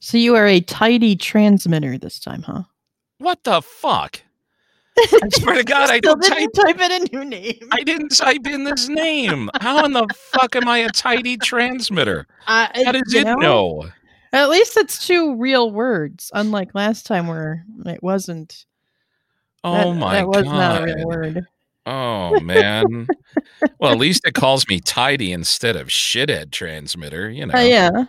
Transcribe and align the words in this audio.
So 0.00 0.18
you 0.18 0.34
are 0.36 0.46
a 0.46 0.60
tidy 0.60 1.16
transmitter 1.16 1.98
this 1.98 2.18
time, 2.20 2.42
huh? 2.42 2.62
What 3.18 3.42
the 3.44 3.62
fuck? 3.62 4.20
I 4.98 5.28
swear 5.30 5.56
to 5.56 5.64
God, 5.64 5.90
I 5.90 5.98
Still 5.98 6.16
don't 6.16 6.22
type. 6.22 6.38
didn't 6.38 6.54
type 6.54 6.80
in 6.80 6.92
a 6.92 6.98
new 7.12 7.24
name. 7.24 7.68
I 7.70 7.82
didn't 7.82 8.16
type 8.16 8.46
in 8.46 8.64
this 8.64 8.88
name. 8.88 9.50
How 9.60 9.84
in 9.84 9.92
the 9.92 10.06
fuck 10.32 10.56
am 10.56 10.68
I 10.68 10.78
a 10.78 10.88
tidy 10.88 11.36
transmitter? 11.36 12.26
I- 12.46 12.82
How 12.84 12.92
does 12.92 13.12
you 13.12 13.20
it 13.20 13.38
know? 13.38 13.84
At 14.32 14.48
least 14.50 14.76
it's 14.76 15.06
two 15.06 15.36
real 15.36 15.70
words, 15.70 16.30
unlike 16.34 16.74
last 16.74 17.06
time 17.06 17.26
where 17.26 17.64
it 17.86 18.02
wasn't. 18.02 18.64
Oh 19.64 19.92
that, 19.92 19.98
my 19.98 20.14
that 20.16 20.28
was 20.28 20.44
god! 20.44 20.52
not 20.52 20.82
a 20.82 20.94
real 20.94 21.06
word. 21.06 21.46
Oh 21.86 22.40
man. 22.40 23.06
well, 23.78 23.92
at 23.92 23.98
least 23.98 24.26
it 24.26 24.34
calls 24.34 24.66
me 24.68 24.80
tidy 24.80 25.30
instead 25.32 25.76
of 25.76 25.88
shithead 25.88 26.50
transmitter. 26.50 27.30
You 27.30 27.46
know. 27.46 27.54
Uh, 27.54 27.60
yeah. 27.62 28.04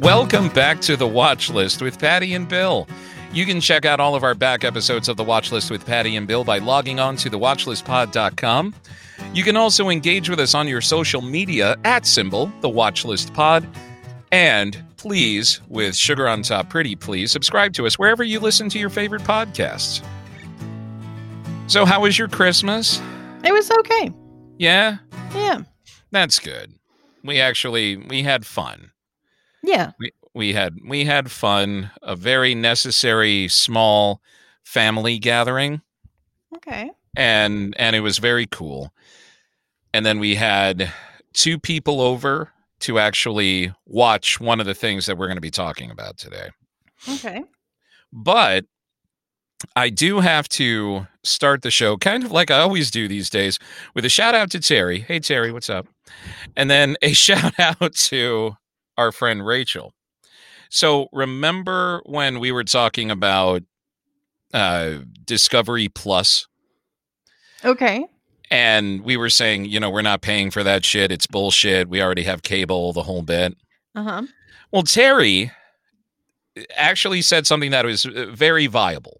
Welcome 0.00 0.48
back 0.50 0.80
to 0.82 0.96
the 0.96 1.06
Watch 1.06 1.50
List 1.50 1.82
with 1.82 1.98
Patty 1.98 2.34
and 2.34 2.48
Bill. 2.48 2.88
You 3.32 3.44
can 3.44 3.60
check 3.60 3.84
out 3.84 4.00
all 4.00 4.14
of 4.14 4.24
our 4.24 4.34
back 4.34 4.64
episodes 4.64 5.08
of 5.08 5.16
the 5.16 5.24
Watch 5.24 5.52
List 5.52 5.70
with 5.70 5.84
Patty 5.84 6.16
and 6.16 6.26
Bill 6.26 6.44
by 6.44 6.58
logging 6.58 6.98
on 6.98 7.16
to 7.16 7.28
thewatchlistpod.com. 7.28 8.74
You 9.34 9.44
can 9.44 9.56
also 9.56 9.90
engage 9.90 10.30
with 10.30 10.40
us 10.40 10.54
on 10.54 10.66
your 10.66 10.80
social 10.80 11.20
media 11.20 11.76
at 11.84 12.06
symbol 12.06 12.50
the 12.62 12.68
Watch 12.68 13.04
List 13.04 13.34
Pod. 13.34 13.68
And 14.32 14.82
please, 14.96 15.60
with 15.68 15.94
sugar 15.94 16.26
on 16.26 16.42
top, 16.42 16.70
pretty 16.70 16.96
please, 16.96 17.30
subscribe 17.30 17.72
to 17.74 17.86
us 17.86 17.98
wherever 17.98 18.24
you 18.24 18.40
listen 18.40 18.68
to 18.70 18.78
your 18.78 18.90
favorite 18.90 19.22
podcasts. 19.22 20.02
So, 21.68 21.84
how 21.84 22.00
was 22.00 22.18
your 22.18 22.28
Christmas? 22.28 23.00
It 23.44 23.52
was 23.52 23.70
okay. 23.70 24.10
Yeah, 24.58 24.98
Yeah. 25.34 25.62
that's 26.10 26.38
good. 26.38 26.72
We 27.22 27.40
actually 27.40 27.96
we 27.96 28.22
had 28.22 28.46
fun. 28.46 28.92
Yeah. 29.62 29.92
we 29.98 30.12
we 30.34 30.52
had 30.54 30.76
we 30.86 31.04
had 31.04 31.30
fun 31.30 31.90
a 32.02 32.16
very 32.16 32.54
necessary 32.54 33.48
small 33.48 34.22
family 34.64 35.18
gathering 35.18 35.82
Okay. 36.56 36.90
and 37.16 37.74
and 37.78 37.94
it 37.96 38.00
was 38.00 38.18
very 38.18 38.46
cool 38.46 38.92
and 39.92 40.06
then 40.06 40.18
we 40.20 40.36
had 40.36 40.92
two 41.32 41.58
people 41.58 42.00
over 42.00 42.50
to 42.80 42.98
actually 42.98 43.72
watch 43.86 44.38
one 44.40 44.60
of 44.60 44.66
the 44.66 44.74
things 44.74 45.06
that 45.06 45.18
we're 45.18 45.26
going 45.26 45.36
to 45.36 45.40
be 45.42 45.50
talking 45.50 45.90
about 45.90 46.18
today 46.18 46.50
Okay. 47.08 47.42
but 48.12 48.64
I 49.76 49.90
do 49.90 50.20
have 50.20 50.48
to 50.50 51.06
start 51.24 51.62
the 51.62 51.70
show 51.70 51.96
kind 51.96 52.24
of 52.24 52.30
like 52.32 52.50
I 52.50 52.58
always 52.60 52.90
do 52.90 53.08
these 53.08 53.28
days 53.30 53.58
with 53.94 54.04
a 54.04 54.08
shout 54.08 54.34
out 54.34 54.50
to 54.52 54.60
Terry. 54.60 55.00
Hey, 55.00 55.18
Terry, 55.20 55.52
what's 55.52 55.68
up? 55.70 55.86
And 56.56 56.70
then 56.70 56.96
a 57.02 57.12
shout 57.12 57.58
out 57.58 57.94
to 57.94 58.56
our 58.96 59.12
friend 59.12 59.44
Rachel. 59.44 59.92
So 60.70 61.08
remember 61.12 62.02
when 62.06 62.40
we 62.40 62.52
were 62.52 62.64
talking 62.64 63.10
about 63.10 63.62
uh, 64.54 64.98
Discovery 65.24 65.88
Plus 65.88 66.46
Okay. 67.64 68.06
and 68.50 69.02
we 69.02 69.16
were 69.16 69.30
saying, 69.30 69.64
you 69.64 69.80
know, 69.80 69.90
we're 69.90 70.02
not 70.02 70.20
paying 70.22 70.50
for 70.50 70.62
that 70.62 70.84
shit. 70.84 71.10
It's 71.10 71.26
bullshit. 71.26 71.88
We 71.88 72.00
already 72.02 72.22
have 72.24 72.42
cable, 72.42 72.92
the 72.92 73.02
whole 73.02 73.22
bit. 73.22 73.56
Uh 73.94 74.02
huh. 74.02 74.22
Well, 74.70 74.82
Terry 74.84 75.50
actually 76.76 77.22
said 77.22 77.46
something 77.46 77.70
that 77.70 77.84
was 77.84 78.04
uh, 78.06 78.26
very 78.32 78.66
viable. 78.66 79.17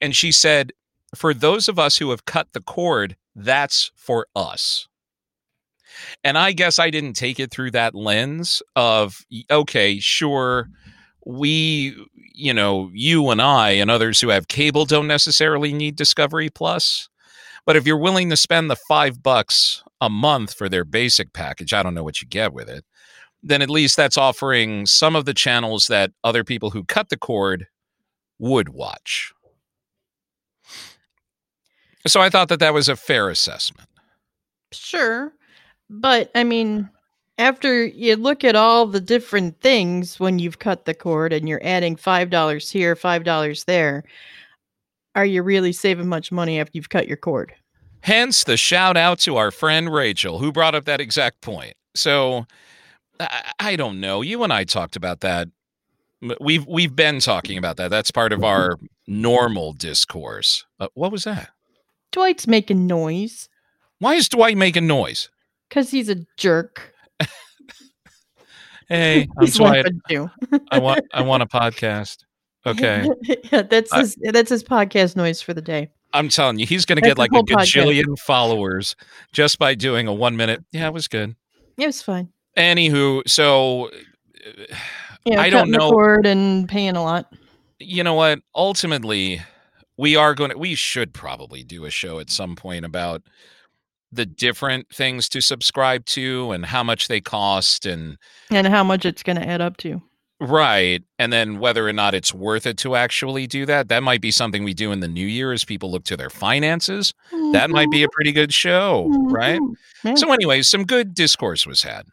And 0.00 0.14
she 0.14 0.32
said, 0.32 0.72
for 1.14 1.32
those 1.32 1.68
of 1.68 1.78
us 1.78 1.96
who 1.98 2.10
have 2.10 2.24
cut 2.24 2.48
the 2.52 2.60
cord, 2.60 3.16
that's 3.34 3.90
for 3.94 4.26
us. 4.34 4.88
And 6.24 6.36
I 6.36 6.52
guess 6.52 6.78
I 6.78 6.90
didn't 6.90 7.14
take 7.14 7.38
it 7.38 7.50
through 7.50 7.70
that 7.72 7.94
lens 7.94 8.62
of, 8.74 9.24
okay, 9.50 10.00
sure, 10.00 10.68
we, 11.24 11.96
you 12.14 12.52
know, 12.52 12.90
you 12.92 13.30
and 13.30 13.40
I 13.40 13.70
and 13.70 13.90
others 13.90 14.20
who 14.20 14.28
have 14.28 14.48
cable 14.48 14.84
don't 14.84 15.06
necessarily 15.06 15.72
need 15.72 15.96
Discovery 15.96 16.50
Plus. 16.50 17.08
But 17.64 17.76
if 17.76 17.86
you're 17.86 17.96
willing 17.96 18.28
to 18.30 18.36
spend 18.36 18.70
the 18.70 18.76
five 18.76 19.22
bucks 19.22 19.82
a 20.00 20.10
month 20.10 20.52
for 20.54 20.68
their 20.68 20.84
basic 20.84 21.32
package, 21.32 21.72
I 21.72 21.82
don't 21.82 21.94
know 21.94 22.04
what 22.04 22.20
you 22.20 22.28
get 22.28 22.52
with 22.52 22.68
it 22.68 22.84
then 23.44 23.60
at 23.60 23.70
least 23.70 23.96
that's 23.96 24.16
offering 24.16 24.86
some 24.86 25.14
of 25.14 25.26
the 25.26 25.34
channels 25.34 25.86
that 25.88 26.10
other 26.24 26.42
people 26.42 26.70
who 26.70 26.82
cut 26.82 27.10
the 27.10 27.16
cord 27.16 27.66
would 28.38 28.70
watch. 28.70 29.33
So 32.06 32.20
I 32.20 32.30
thought 32.30 32.48
that 32.48 32.60
that 32.60 32.74
was 32.74 32.88
a 32.88 32.96
fair 32.96 33.28
assessment. 33.28 33.88
Sure. 34.72 35.32
But 35.88 36.30
I 36.34 36.44
mean, 36.44 36.88
after 37.38 37.84
you 37.84 38.16
look 38.16 38.44
at 38.44 38.56
all 38.56 38.86
the 38.86 39.00
different 39.00 39.60
things 39.60 40.20
when 40.20 40.38
you've 40.38 40.58
cut 40.58 40.84
the 40.84 40.94
cord 40.94 41.32
and 41.32 41.48
you're 41.48 41.64
adding 41.64 41.96
$5 41.96 42.70
here, 42.70 42.94
$5 42.94 43.64
there, 43.64 44.04
are 45.14 45.26
you 45.26 45.42
really 45.42 45.72
saving 45.72 46.08
much 46.08 46.30
money 46.32 46.60
after 46.60 46.72
you've 46.74 46.88
cut 46.88 47.08
your 47.08 47.16
cord? 47.16 47.54
Hence 48.00 48.44
the 48.44 48.56
shout 48.56 48.96
out 48.96 49.18
to 49.20 49.36
our 49.36 49.50
friend 49.50 49.92
Rachel, 49.92 50.38
who 50.38 50.52
brought 50.52 50.74
up 50.74 50.84
that 50.84 51.00
exact 51.00 51.40
point. 51.40 51.74
So 51.94 52.46
I, 53.18 53.52
I 53.58 53.76
don't 53.76 54.00
know. 54.00 54.20
You 54.22 54.42
and 54.42 54.52
I 54.52 54.64
talked 54.64 54.96
about 54.96 55.20
that. 55.20 55.48
We've 56.40 56.66
we've 56.66 56.94
been 56.94 57.20
talking 57.20 57.58
about 57.58 57.76
that. 57.76 57.90
That's 57.90 58.10
part 58.10 58.32
of 58.32 58.42
our 58.42 58.78
normal 59.06 59.72
discourse. 59.72 60.64
Uh, 60.80 60.88
what 60.94 61.12
was 61.12 61.24
that? 61.24 61.50
Dwight's 62.14 62.46
making 62.46 62.86
noise 62.86 63.48
Why 63.98 64.14
is 64.14 64.28
Dwight 64.28 64.56
making 64.56 64.86
noise? 64.86 65.28
because 65.68 65.90
he's 65.90 66.08
a 66.08 66.16
jerk. 66.36 66.94
Hey, 68.88 69.26
I'm 69.38 69.46
Dwight. 69.46 69.86
too. 70.08 70.30
I 70.70 70.78
want 70.78 71.06
I 71.14 71.22
want 71.22 71.42
a 71.42 71.46
podcast. 71.60 72.18
Okay. 72.66 73.08
yeah, 73.50 73.62
that's 73.62 73.92
I- 73.92 74.00
his 74.00 74.16
that's 74.22 74.50
his 74.50 74.62
podcast 74.62 75.16
noise 75.16 75.40
for 75.40 75.54
the 75.54 75.62
day. 75.62 75.90
I'm 76.12 76.28
telling 76.28 76.58
you, 76.60 76.66
he's 76.66 76.84
going 76.84 76.96
to 76.96 77.00
That's 77.00 77.14
get 77.14 77.18
like 77.18 77.32
a 77.32 77.36
whole 77.36 77.44
podcast. 77.44 77.74
gajillion 77.82 78.18
followers 78.20 78.94
just 79.32 79.58
by 79.58 79.74
doing 79.74 80.06
a 80.06 80.12
one 80.14 80.36
minute. 80.36 80.62
Yeah, 80.70 80.86
it 80.86 80.92
was 80.92 81.08
good. 81.08 81.34
It 81.76 81.86
was 81.86 82.02
fine. 82.02 82.28
Anywho, 82.56 83.22
so 83.28 83.90
Yeah, 85.24 85.40
I 85.40 85.50
don't 85.50 85.70
know- 85.72 85.90
and 86.24 86.68
paying 86.68 86.94
a 86.94 87.02
lot. 87.02 87.32
you 87.80 88.04
know 88.04 88.14
what? 88.14 88.38
Ultimately, 88.54 89.40
we 89.96 90.16
are 90.16 90.34
going 90.34 90.50
to, 90.50 90.58
we 90.58 90.74
should 90.74 91.12
probably 91.14 91.62
do 91.62 91.84
a 91.84 91.90
show 91.90 92.18
at 92.18 92.30
some 92.30 92.56
point 92.56 92.84
about 92.84 93.22
the 94.12 94.26
different 94.26 94.88
things 94.94 95.28
to 95.30 95.40
subscribe 95.40 96.04
to 96.06 96.52
and 96.52 96.66
how 96.66 96.82
much 96.84 97.08
they 97.08 97.20
cost 97.20 97.84
and 97.86 98.16
And 98.50 98.66
how 98.68 98.84
much 98.84 99.04
it's 99.04 99.22
going 99.22 99.36
to 99.40 99.46
add 99.48 99.60
up 99.60 99.76
to. 99.78 100.00
right 100.40 101.02
and 101.18 101.32
then 101.32 101.58
whether 101.58 101.86
or 101.88 101.92
not 101.92 102.12
it's 102.14 102.34
worth 102.34 102.66
it 102.66 102.76
to 102.78 102.96
actually 102.96 103.46
do 103.46 103.64
that 103.66 103.88
that 103.88 104.02
might 104.02 104.20
be 104.20 104.30
something 104.32 104.64
we 104.64 104.74
do 104.74 104.90
in 104.92 104.98
the 105.00 105.08
new 105.08 105.26
year 105.26 105.52
as 105.52 105.64
people 105.64 105.90
look 105.90 106.04
to 106.04 106.16
their 106.16 106.28
finances 106.30 107.14
that 107.52 107.70
might 107.70 107.88
be 107.90 108.02
a 108.02 108.08
pretty 108.08 108.32
good 108.32 108.52
show 108.52 109.06
right 109.30 109.60
Mhm. 109.60 109.74
Yeah. 110.04 110.14
so 110.16 110.32
anyway 110.32 110.60
some 110.62 110.84
good 110.84 111.14
discourse 111.14 111.66
was 111.66 111.82
had 111.82 112.06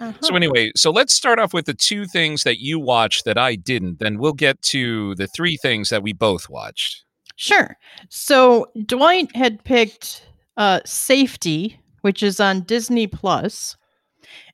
Uh-huh. 0.00 0.12
So 0.22 0.34
anyway, 0.34 0.72
so 0.74 0.90
let's 0.90 1.12
start 1.12 1.38
off 1.38 1.52
with 1.52 1.66
the 1.66 1.74
two 1.74 2.06
things 2.06 2.42
that 2.44 2.58
you 2.58 2.80
watched 2.80 3.26
that 3.26 3.36
I 3.36 3.54
didn't. 3.54 3.98
Then 3.98 4.18
we'll 4.18 4.32
get 4.32 4.60
to 4.62 5.14
the 5.16 5.26
three 5.26 5.56
things 5.58 5.90
that 5.90 6.02
we 6.02 6.14
both 6.14 6.48
watched. 6.48 7.04
Sure. 7.36 7.76
So 8.08 8.66
Dwight 8.86 9.34
had 9.36 9.62
picked 9.62 10.26
uh, 10.56 10.80
Safety, 10.86 11.78
which 12.00 12.22
is 12.22 12.40
on 12.40 12.62
Disney 12.62 13.06
Plus. 13.06 13.76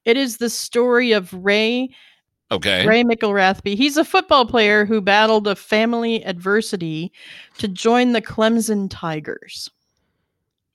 It 0.05 0.17
is 0.17 0.37
the 0.37 0.51
story 0.51 1.12
of 1.12 1.33
Ray 1.33 1.91
Okay. 2.51 2.87
Ray 2.87 3.03
McElrathbey. 3.03 3.75
He's 3.75 3.97
a 3.97 4.05
football 4.05 4.47
player 4.47 4.84
who 4.84 5.01
battled 5.01 5.49
a 5.49 5.57
family 5.57 6.25
adversity 6.25 7.13
to 7.59 7.67
join 7.67 8.13
the 8.13 8.23
Clemson 8.23 8.89
Tigers. 8.89 9.69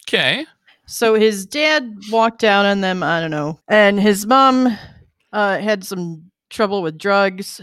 Okay. 0.05 0.45
So 0.91 1.15
his 1.15 1.45
dad 1.45 1.95
walked 2.11 2.43
out 2.43 2.65
on 2.65 2.81
them, 2.81 3.01
I 3.01 3.21
don't 3.21 3.31
know, 3.31 3.59
and 3.67 3.99
his 3.99 4.25
mom 4.25 4.77
uh, 5.31 5.57
had 5.59 5.85
some 5.85 6.29
trouble 6.49 6.81
with 6.81 6.97
drugs, 6.97 7.61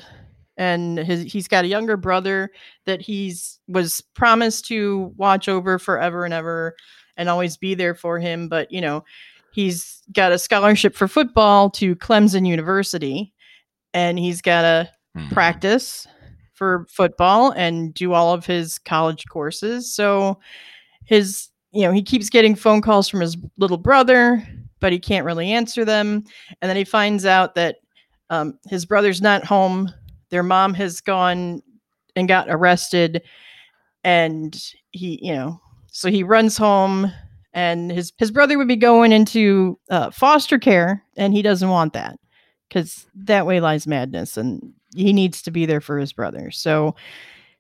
and 0.57 0.99
his 0.99 1.31
he's 1.31 1.47
got 1.47 1.65
a 1.65 1.69
younger 1.69 1.97
brother 1.97 2.51
that 2.87 3.03
he's 3.03 3.61
was 3.69 4.03
promised 4.15 4.67
to 4.69 5.13
watch 5.17 5.49
over 5.49 5.79
forever 5.79 6.25
and 6.25 6.33
ever, 6.33 6.75
and 7.17 7.29
always 7.29 7.57
be 7.57 7.75
there 7.75 7.95
for 7.95 8.19
him. 8.19 8.49
But 8.49 8.73
you 8.73 8.81
know, 8.81 9.05
he's 9.53 10.03
got 10.13 10.33
a 10.33 10.39
scholarship 10.39 10.95
for 10.95 11.07
football 11.07 11.69
to 11.71 11.95
Clemson 11.97 12.47
University, 12.47 13.35
and 13.93 14.19
he's 14.19 14.41
got 14.41 14.63
to 14.63 14.91
Hmm. 15.17 15.29
practice 15.31 16.07
for 16.53 16.87
football 16.91 17.51
and 17.53 17.95
do 17.95 18.13
all 18.13 18.35
of 18.35 18.45
his 18.45 18.79
college 18.79 19.25
courses. 19.27 19.95
So 19.95 20.39
his 21.05 21.49
you 21.73 21.83
know, 21.83 21.93
he 21.93 22.03
keeps 22.03 22.31
getting 22.31 22.55
phone 22.55 22.81
calls 22.81 23.09
from 23.09 23.21
his 23.21 23.37
little 23.59 23.77
brother, 23.77 24.47
but 24.81 24.93
he 24.93 24.99
can't 24.99 25.27
really 25.27 25.53
answer 25.53 25.85
them. 25.85 26.25
And 26.61 26.69
then 26.69 26.77
he 26.77 26.85
finds 26.85 27.27
out 27.27 27.55
that 27.57 27.77
um, 28.31 28.59
his 28.69 28.87
brother's 28.87 29.21
not 29.21 29.45
home. 29.45 29.93
Their 30.31 30.43
mom 30.43 30.75
has 30.75 31.01
gone 31.01 31.63
and 32.17 32.29
got 32.29 32.47
arrested, 32.49 33.23
and 34.05 34.61
he, 34.91 35.19
you 35.23 35.35
know, 35.35 35.61
so 35.91 36.11
he 36.11 36.23
runs 36.23 36.57
home, 36.57 37.11
and 37.55 37.91
his 37.91 38.13
his 38.19 38.31
brother 38.31 38.59
would 38.59 38.69
be 38.69 38.77
going 38.77 39.13
into 39.13 39.79
uh, 39.91 40.11
foster 40.11 40.59
care, 40.59 41.03
and 41.17 41.33
he 41.33 41.43
doesn't 41.43 41.71
want 41.71 41.95
that 41.95 42.19
because 42.69 43.07
that 43.15 43.47
way 43.47 43.61
lies 43.61 43.87
madness, 43.87 44.37
and 44.37 44.73
he 44.95 45.13
needs 45.13 45.43
to 45.43 45.51
be 45.51 45.65
there 45.65 45.81
for 45.81 45.99
his 45.99 46.13
brother. 46.13 46.51
So 46.51 46.95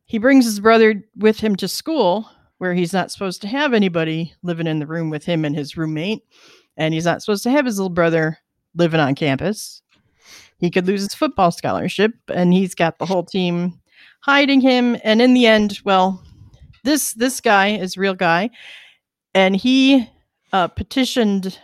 he 0.04 0.18
brings 0.18 0.44
his 0.44 0.60
brother 0.60 1.02
with 1.16 1.40
him 1.40 1.56
to 1.56 1.68
school, 1.68 2.28
where 2.58 2.74
he's 2.74 2.92
not 2.92 3.10
supposed 3.10 3.40
to 3.42 3.48
have 3.48 3.72
anybody 3.72 4.34
living 4.42 4.66
in 4.66 4.78
the 4.78 4.86
room 4.86 5.10
with 5.10 5.24
him 5.24 5.44
and 5.44 5.56
his 5.56 5.76
roommate, 5.76 6.22
and 6.76 6.92
he's 6.92 7.04
not 7.04 7.22
supposed 7.22 7.42
to 7.44 7.50
have 7.50 7.64
his 7.64 7.78
little 7.78 7.90
brother 7.90 8.38
living 8.74 9.00
on 9.00 9.14
campus. 9.14 9.82
He 10.58 10.70
could 10.70 10.86
lose 10.86 11.02
his 11.02 11.14
football 11.14 11.50
scholarship, 11.50 12.12
and 12.28 12.52
he's 12.52 12.74
got 12.74 12.98
the 12.98 13.06
whole 13.06 13.24
team 13.24 13.80
hiding 14.20 14.60
him. 14.60 14.96
And 15.04 15.22
in 15.22 15.34
the 15.34 15.46
end, 15.46 15.80
well, 15.84 16.22
this 16.84 17.12
this 17.14 17.40
guy 17.40 17.68
is 17.68 17.96
real 17.96 18.14
guy, 18.14 18.50
and 19.34 19.54
he 19.54 20.08
uh, 20.52 20.68
petitioned 20.68 21.58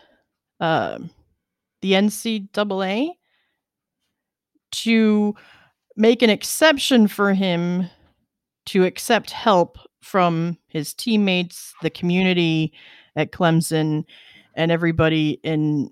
uh, 0.61 0.99
the 1.82 1.93
NCAA 1.93 3.11
to 4.73 5.35
make 5.96 6.23
an 6.23 6.31
exception 6.31 7.06
for 7.08 7.35
him 7.35 7.88
to 8.67 8.85
accept 8.85 9.31
help 9.31 9.79
from 10.05 10.59
his 10.69 10.93
teammates, 10.95 11.75
the 11.83 11.91
community 11.91 12.73
at 13.17 13.33
Clemson, 13.33 14.05
and 14.55 14.71
everybody 14.71 15.41
in 15.43 15.91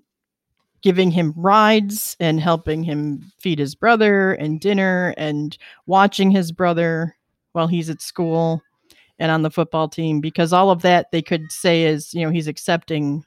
giving 0.81 1.11
him 1.11 1.33
rides 1.35 2.15
and 2.19 2.39
helping 2.39 2.83
him 2.83 3.31
feed 3.39 3.57
his 3.57 3.73
brother 3.73 4.33
and 4.33 4.59
dinner 4.59 5.13
and 5.17 5.57
watching 5.85 6.29
his 6.29 6.51
brother 6.51 7.15
while 7.53 7.67
he's 7.67 7.89
at 7.89 8.01
school 8.01 8.61
and 9.19 9.31
on 9.31 9.43
the 9.43 9.51
football 9.51 9.87
team 9.87 10.19
because 10.19 10.51
all 10.51 10.69
of 10.71 10.81
that 10.81 11.09
they 11.11 11.21
could 11.21 11.49
say 11.51 11.83
is 11.83 12.13
you 12.13 12.25
know 12.25 12.31
he's 12.31 12.47
accepting 12.47 13.23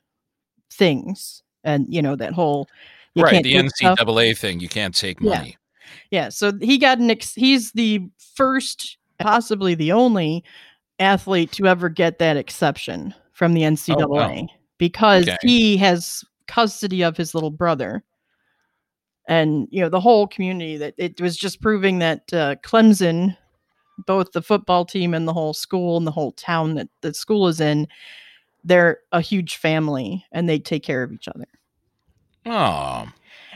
things 0.71 1.43
and 1.65 1.87
you 1.88 2.03
know 2.03 2.15
that 2.17 2.35
whole 2.35 2.69
you 3.15 3.23
right, 3.23 3.33
can't 3.33 3.44
the 3.44 3.53
take 3.55 3.71
stuff. 3.77 3.99
NCAA 3.99 4.37
thing, 4.37 4.61
you 4.61 4.69
can't 4.69 4.94
take 4.94 5.23
Yeah. 5.23 5.38
money. 5.38 5.56
Yeah, 6.11 6.29
so 6.29 6.53
he 6.61 6.77
got 6.77 6.99
an 6.99 7.11
ex- 7.11 7.35
he's 7.35 7.73
the 7.73 8.03
first, 8.35 8.99
possibly 9.19 9.75
the 9.75 9.93
only 9.93 10.44
athlete 10.99 11.53
to 11.53 11.67
ever 11.67 11.89
get 11.89 12.19
that 12.19 12.37
exception 12.37 13.15
from 13.33 13.55
the 13.55 13.63
NCAA 13.63 14.49
because 14.79 15.29
Oh, 15.29 15.33
Okay. 15.33 15.39
he 15.43 15.77
has 15.79 16.25
custody 16.47 17.03
of 17.03 17.17
his 17.17 17.35
little 17.35 17.51
brother. 17.51 18.03
And 19.29 19.67
you 19.71 19.81
know 19.81 19.89
the 19.89 20.01
whole 20.01 20.27
community 20.29 20.77
that 20.77 20.95
it 20.99 21.21
was 21.21 21.37
just 21.37 21.61
proving 21.61 21.99
that 21.99 22.33
uh, 22.33 22.55
Clemson, 22.63 23.37
both 24.07 24.31
the 24.33 24.43
football 24.43 24.85
team 24.85 25.15
and 25.15 25.27
the 25.27 25.33
whole 25.33 25.53
school 25.55 25.97
and 25.97 26.07
the 26.07 26.13
whole 26.13 26.33
town 26.33 26.75
that 26.77 26.89
the 27.01 27.13
school 27.13 27.49
is 27.49 27.61
in, 27.61 27.89
they're 28.63 28.99
a 29.13 29.21
huge 29.21 29.57
family 29.57 30.25
and 30.33 30.49
they 30.49 30.59
take 30.61 30.85
care 30.85 31.03
of 31.03 31.13
each 31.13 31.27
other. 31.29 31.47
Oh, 32.47 33.09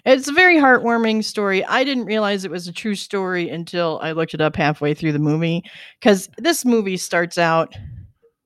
It's 0.04 0.28
a 0.28 0.32
very 0.32 0.56
heartwarming 0.56 1.24
story. 1.24 1.64
I 1.64 1.84
didn't 1.84 2.06
realize 2.06 2.44
it 2.44 2.50
was 2.50 2.66
a 2.68 2.72
true 2.72 2.94
story 2.94 3.48
until 3.48 3.98
I 4.02 4.12
looked 4.12 4.34
it 4.34 4.40
up 4.40 4.56
halfway 4.56 4.94
through 4.94 5.12
the 5.12 5.18
movie 5.18 5.62
because 6.00 6.28
this 6.38 6.64
movie 6.64 6.96
starts 6.96 7.38
out 7.38 7.74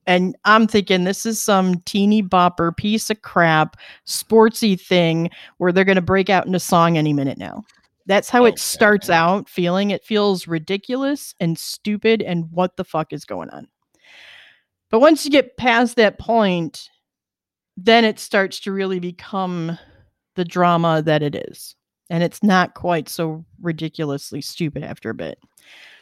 and 0.07 0.35
I'm 0.45 0.67
thinking 0.67 1.03
this 1.03 1.25
is 1.25 1.41
some 1.41 1.79
teeny 1.85 2.21
bopper 2.21 2.75
piece 2.75 3.09
of 3.09 3.21
crap, 3.23 3.77
sportsy 4.05 4.79
thing 4.79 5.29
where 5.57 5.71
they're 5.71 5.83
going 5.83 5.95
to 5.95 6.01
break 6.01 6.29
out 6.29 6.45
into 6.45 6.59
song 6.59 6.97
any 6.97 7.13
minute 7.13 7.37
now. 7.37 7.63
That's 8.05 8.29
how 8.29 8.43
Okay. 8.43 8.53
it 8.53 8.59
starts 8.59 9.09
out 9.09 9.49
feeling. 9.49 9.89
It 9.89 10.05
feels 10.05 10.47
ridiculous 10.47 11.33
and 11.39 11.57
stupid 11.57 12.21
and 12.21 12.51
what 12.51 12.77
the 12.77 12.83
fuck 12.83 13.13
is 13.13 13.25
going 13.25 13.49
on. 13.49 13.67
But 14.91 14.99
once 14.99 15.25
you 15.25 15.31
get 15.31 15.57
past 15.57 15.95
that 15.95 16.19
point, 16.19 16.89
then 17.75 18.05
it 18.05 18.19
starts 18.19 18.59
to 18.61 18.71
really 18.71 18.99
become 18.99 19.79
the 20.35 20.45
drama 20.45 21.01
that 21.01 21.23
it 21.23 21.35
is. 21.35 21.75
And 22.09 22.23
it's 22.23 22.43
not 22.43 22.75
quite 22.75 23.09
so 23.09 23.43
ridiculously 23.61 24.41
stupid 24.41 24.83
after 24.83 25.09
a 25.09 25.15
bit. 25.15 25.39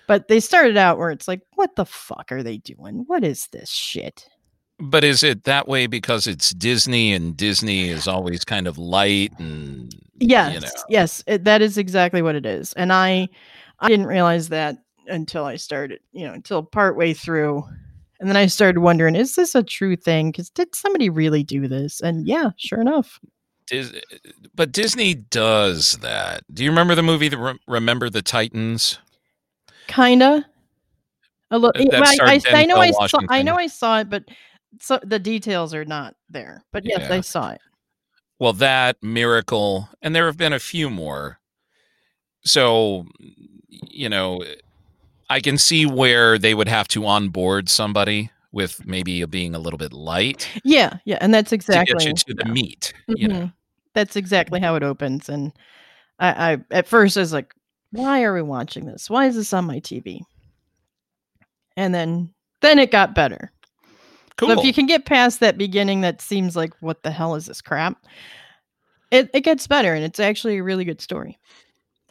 But 0.08 0.28
they 0.28 0.42
started 0.42 0.76
out 0.76 0.98
where 0.98 1.12
it's 1.12 1.30
like, 1.30 1.42
what 1.56 1.76
the 1.78 1.86
fuck 1.86 2.32
are 2.32 2.44
they 2.44 2.58
doing? 2.58 3.06
What 3.08 3.24
is 3.24 3.48
this 3.48 3.70
shit? 3.70 4.28
but 4.80 5.04
is 5.04 5.24
it 5.24 5.44
that 5.44 5.68
way 5.68 5.88
because 5.88 6.28
it's 6.28 6.52
Disney 6.52 7.14
and 7.14 7.38
Disney 7.38 7.90
is 7.90 8.08
always 8.08 8.44
kind 8.44 8.68
of 8.68 8.78
light 8.78 9.32
and 9.40 9.94
Yes, 10.20 10.54
you 10.54 10.60
know? 10.60 10.68
yes, 10.90 11.24
it, 11.28 11.44
that 11.44 11.62
is 11.62 11.78
exactly 11.78 12.22
what 12.22 12.36
it 12.36 12.46
is. 12.46 12.74
And 12.74 12.94
I, 12.94 13.30
I 13.80 13.90
didn't 13.90 14.08
realize 14.08 14.50
that 14.50 14.78
until 15.08 15.46
I 15.46 15.56
started, 15.56 16.00
you 16.12 16.26
know, 16.26 16.34
until 16.34 16.64
partway 16.64 17.14
through, 17.14 17.64
and 18.20 18.30
then 18.30 18.38
I 18.38 18.46
started 18.46 18.80
wondering, 18.80 19.16
is 19.16 19.36
this 19.36 19.54
a 19.56 19.64
true 19.64 19.96
thing? 19.96 20.32
Because 20.32 20.50
did 20.50 20.76
somebody 20.76 21.10
really 21.10 21.44
do 21.44 21.68
this? 21.68 22.00
And 22.00 22.28
yeah, 22.28 22.52
sure 22.58 22.80
enough. 22.80 23.20
Dis- 23.74 24.02
but 24.54 24.72
Disney 24.72 25.16
does 25.16 25.94
that. 26.02 26.44
Do 26.54 26.64
you 26.64 26.70
remember 26.70 26.94
the 26.96 27.02
movie 27.02 27.28
the 27.28 27.38
Re- 27.38 27.60
Remember 27.68 28.10
the 28.10 28.22
Titans? 28.22 29.00
Kinda. 29.88 30.46
A 31.50 31.58
little. 31.58 31.94
I, 31.94 32.18
I, 32.22 32.42
I 32.62 32.66
know 32.66 32.78
I 32.78 32.92
saw. 32.92 33.20
I 33.30 33.42
know 33.42 33.56
I 33.56 33.68
saw 33.68 34.00
it, 34.00 34.10
but 34.10 34.26
so 34.80 35.00
the 35.04 35.20
details 35.20 35.74
are 35.74 35.86
not 35.86 36.16
there. 36.30 36.64
But 36.72 36.86
yes, 36.86 37.02
Yeah. 37.02 37.16
I 37.16 37.22
saw 37.22 37.52
it. 37.52 37.62
Well, 38.40 38.54
that 38.54 38.98
Miracle, 39.02 39.90
and 40.02 40.16
there 40.16 40.26
have 40.26 40.38
been 40.38 40.54
a 40.54 40.60
few 40.60 40.90
more. 40.90 41.40
So, 42.46 43.06
you 43.70 44.10
know, 44.10 44.44
I 45.30 45.40
can 45.40 45.58
see 45.58 45.86
where 45.86 46.38
they 46.38 46.54
would 46.54 46.68
have 46.68 46.88
to 46.90 47.06
onboard 47.06 47.70
somebody 47.70 48.32
with 48.52 48.86
maybe 48.86 49.24
being 49.26 49.56
a 49.56 49.60
little 49.60 49.80
bit 49.80 49.94
light 49.94 50.48
Yeah, 50.64 50.98
yeah, 51.06 51.18
and 51.22 51.34
that's 51.34 51.52
exactly. 51.52 51.94
to 51.94 52.06
get 52.06 52.28
you 52.28 52.36
to 52.36 52.44
the 52.44 52.50
meat. 52.50 52.94
You 53.08 53.28
mm-hmm. 53.28 53.40
know. 53.40 53.52
That's 53.94 54.16
exactly 54.16 54.60
how 54.60 54.76
it 54.76 54.84
opens. 54.84 55.30
And 55.30 55.52
I, 56.20 56.54
I, 56.54 56.58
at 56.72 56.88
first, 56.88 57.18
I 57.18 57.22
was 57.22 57.34
like, 57.34 57.54
"Why 57.92 58.24
are 58.24 58.34
we 58.34 58.42
watching 58.42 58.86
this? 58.86 59.10
Why 59.10 59.28
is 59.28 59.36
this 59.36 59.54
on 59.54 59.66
my 59.66 59.80
TV?" 59.80 60.22
And 61.76 61.94
then, 61.94 62.34
then 62.62 62.80
it 62.80 62.92
got 62.92 63.16
better. 63.16 63.52
cool. 64.38 64.50
So 64.50 64.60
if 64.60 64.66
you 64.66 64.74
can 64.74 64.86
get 64.86 65.06
past 65.06 65.40
that 65.40 65.58
beginning, 65.58 66.02
that 66.02 66.22
seems 66.22 66.56
like, 66.56 66.74
"What 66.82 67.04
the 67.04 67.12
hell 67.12 67.36
is 67.36 67.46
this 67.46 67.62
crap?" 67.62 67.98
It 69.12 69.30
it 69.34 69.42
gets 69.42 69.68
better, 69.68 69.94
and 69.94 70.04
it's 70.04 70.20
actually 70.20 70.58
a 70.58 70.64
really 70.64 70.86
good 70.86 71.02
story. 71.02 71.38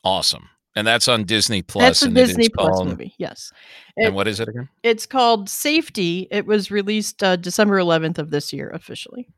awesome, 0.05 0.49
and 0.76 0.87
that's 0.87 1.06
on 1.08 1.25
Disney 1.25 1.62
Plus. 1.62 1.82
That's 1.84 2.02
a 2.02 2.06
and 2.06 2.14
Disney 2.14 2.49
Plus 2.49 2.69
called- 2.76 2.88
movie. 2.88 3.14
Yes, 3.19 3.52
And 3.96 4.14
what 4.14 4.26
is 4.29 4.40
it 4.40 4.49
again? 4.49 4.69
it's 4.82 5.06
called 5.06 5.49
Safety. 5.49 6.26
It 6.31 6.46
was 6.46 6.70
released 6.70 7.23
uh, 7.23 7.37
December 7.37 7.79
11th 7.79 8.19
of 8.19 8.31
this 8.31 8.52
year 8.52 8.70
officially 8.70 9.29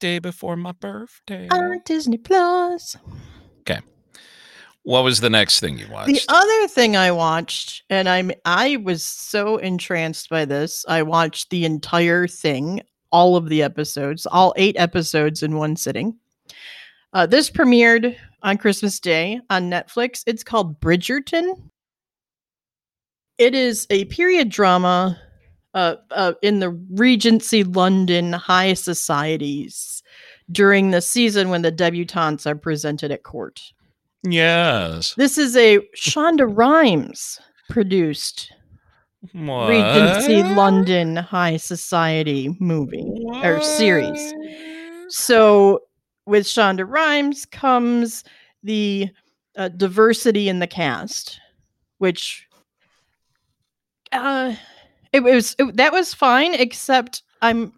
Day 0.00 0.18
before 0.18 0.56
my 0.56 0.72
birthday. 0.72 1.46
on 1.50 1.80
Disney 1.84 2.16
Plus. 2.16 2.96
Okay. 3.60 3.80
What 4.82 5.04
was 5.04 5.20
the 5.20 5.28
next 5.30 5.60
thing 5.60 5.78
you 5.78 5.86
watched? 5.90 6.08
The 6.08 6.22
other 6.28 6.68
thing 6.68 6.96
I 6.96 7.10
watched, 7.12 7.84
and 7.90 8.08
I'm 8.08 8.32
I 8.46 8.76
was 8.78 9.04
so 9.04 9.58
entranced 9.58 10.30
by 10.30 10.46
this. 10.46 10.84
I 10.88 11.02
watched 11.02 11.50
the 11.50 11.66
entire 11.66 12.26
thing, 12.26 12.80
all 13.12 13.36
of 13.36 13.50
the 13.50 13.62
episodes, 13.62 14.24
all 14.26 14.54
eight 14.56 14.76
episodes 14.78 15.42
in 15.42 15.56
one 15.56 15.76
sitting. 15.76 16.16
Uh, 17.12 17.26
this 17.26 17.50
premiered 17.50 18.16
on 18.42 18.56
Christmas 18.56 18.98
Day 19.00 19.38
on 19.50 19.70
Netflix. 19.70 20.22
It's 20.26 20.42
called 20.42 20.80
Bridgerton. 20.80 21.60
It 23.36 23.54
is 23.54 23.86
a 23.90 24.06
period 24.06 24.48
drama 24.48 25.20
uh, 25.74 25.96
uh, 26.10 26.32
in 26.42 26.60
the 26.60 26.70
Regency 26.70 27.64
London 27.64 28.32
high 28.32 28.74
societies 28.74 30.02
during 30.50 30.90
the 30.90 31.00
season 31.00 31.50
when 31.50 31.62
the 31.62 31.72
debutantes 31.72 32.46
are 32.46 32.56
presented 32.56 33.10
at 33.12 33.22
court. 33.22 33.60
yes. 34.24 35.14
This 35.14 35.38
is 35.38 35.56
a 35.56 35.78
Shonda 35.96 36.46
Rhimes 36.48 37.38
produced 37.68 38.52
What? 39.32 39.68
Regency 39.68 40.42
London 40.42 41.16
High 41.16 41.56
Society 41.56 42.56
movie 42.58 43.08
or 43.44 43.60
series. 43.62 44.34
So 45.08 45.80
with 46.26 46.46
Shonda 46.46 46.84
Rhimes 46.88 47.44
comes 47.46 48.24
the 48.62 49.08
uh, 49.56 49.68
diversity 49.68 50.48
in 50.48 50.58
the 50.58 50.66
cast, 50.66 51.40
which 51.98 52.46
uh, 54.12 54.54
it 55.12 55.22
was 55.22 55.54
it- 55.58 55.76
that 55.76 55.92
was 55.92 56.14
fine. 56.14 56.54
Except 56.54 57.22
I'm 57.42 57.72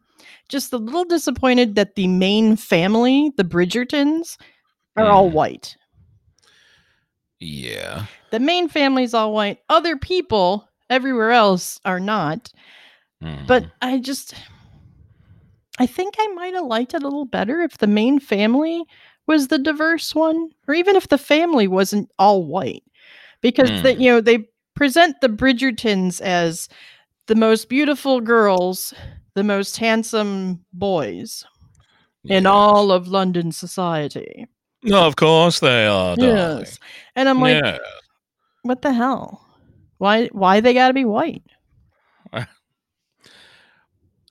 just 0.49 0.73
a 0.73 0.77
little 0.79 1.05
disappointed 1.05 1.75
that 1.77 1.95
the 1.95 2.07
main 2.09 2.57
family, 2.57 3.33
the 3.37 3.45
Bridgertons, 3.45 4.37
are 4.97 5.07
all 5.07 5.31
Mm. 5.31 5.33
white. 5.35 5.77
Yeah. 7.41 8.07
The 8.31 8.41
main 8.41 8.69
family's 8.69 9.15
all 9.15 9.33
white. 9.33 9.59
Other 9.69 9.97
people 9.97 10.69
everywhere 10.91 11.33
else 11.33 11.81
are 11.85 12.01
not. 12.01 12.51
But 13.47 13.65
Mhm. 13.65 13.73
I 13.83 13.99
just 13.99 14.35
I 15.79 15.87
think 15.87 16.15
I 16.19 16.27
might 16.29 16.53
have 16.55 16.67
liked 16.67 16.93
it 16.93 17.03
a 17.03 17.07
little 17.07 17.25
better 17.25 17.63
if 17.63 17.79
the 17.79 17.87
main 17.87 18.21
family 18.21 18.85
was 19.27 19.49
the 19.49 19.59
diverse 19.59 20.15
one 20.15 20.51
or 20.69 20.75
even 20.75 20.97
if 20.97 21.09
the 21.09 21.17
family 21.19 21.67
wasn't 21.67 22.11
all 22.19 22.45
white. 22.45 22.83
Because 23.41 23.71
the, 23.83 23.95
Hmm. 23.95 24.01
you 24.01 24.11
know, 24.13 24.21
they 24.21 24.49
present 24.77 25.17
the 25.23 25.29
Bridgertons 25.31 26.21
as 26.21 26.69
the 27.27 27.35
most 27.35 27.69
beautiful 27.69 28.21
girls 28.21 28.93
the 29.35 29.45
most 29.45 29.77
handsome 29.79 30.63
boys 30.73 31.45
in 32.25 32.45
Yes. 32.45 32.47
all 32.47 32.93
of 32.93 33.09
London 33.09 33.51
society. 33.51 34.47
Of 34.93 35.17
course 35.17 35.61
they 35.61 35.87
are. 35.87 36.17
darling. 36.17 36.37
Yes. 36.37 36.79
And 37.17 37.29
I'm 37.29 37.41
like, 37.41 37.63
yeah. 37.65 37.79
what 38.63 38.83
the 38.83 38.93
hell? 38.93 39.41
Why 39.99 40.27
why 40.33 40.61
they 40.61 40.75
gotta 40.75 40.95
be 40.95 41.05
white? 41.05 41.43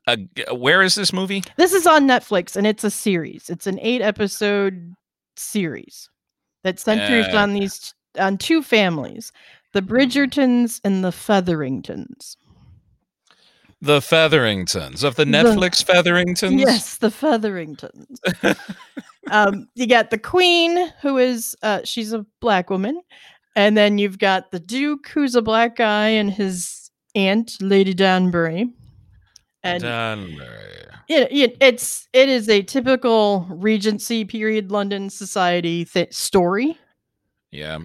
Uh, 0.07 0.17
where 0.55 0.81
is 0.81 0.95
this 0.95 1.13
movie? 1.13 1.43
This 1.57 1.73
is 1.73 1.85
on 1.85 2.07
Netflix 2.07 2.55
and 2.55 2.65
it's 2.65 2.83
a 2.83 2.89
series. 2.89 3.51
It's 3.51 3.67
an 3.67 3.77
eight 3.81 4.01
episode 4.01 4.93
series 5.37 6.09
that 6.63 6.79
centers 6.79 7.33
on 7.35 7.53
these 7.53 7.93
on 8.19 8.39
two 8.39 8.63
families, 8.63 9.31
the 9.73 9.81
Bridgertons 9.81 10.81
and 10.83 11.03
the 11.03 11.11
Featheringtons. 11.11 12.35
The 13.81 13.99
Featheringtons 13.99 15.03
of 15.03 15.15
the 15.15 15.25
The- 15.25 15.31
Netflix 15.31 15.83
Featheringtons. 15.83 16.59
Yes, 16.59 16.97
the 16.97 17.09
Featheringtons. 17.09 18.19
um, 19.31 19.67
you 19.75 19.87
got 19.87 20.11
the 20.11 20.19
Queen, 20.19 20.91
who 21.01 21.17
is 21.17 21.55
uh, 21.63 21.81
she's 21.83 22.13
a 22.13 22.25
black 22.39 22.69
woman, 22.69 23.01
and 23.55 23.75
then 23.75 23.97
you've 23.97 24.19
got 24.19 24.51
the 24.51 24.59
Duke, 24.59 25.07
who's 25.07 25.35
a 25.35 25.41
black 25.41 25.75
guy, 25.75 26.09
and 26.09 26.29
his 26.31 26.91
aunt, 27.15 27.57
Lady 27.59 27.93
Danbury. 27.93 28.71
And 29.63 29.83
Danbury. 29.83 30.47
it, 31.07 31.31
it 31.31 31.57
it's 31.59 32.07
it 32.13 32.29
is 32.29 32.49
a 32.49 32.61
typical 32.61 33.47
Regency 33.49 34.25
period 34.25 34.71
London 34.71 35.09
society 35.09 35.85
th- 35.85 36.13
story. 36.13 36.77
Yeah. 37.51 37.79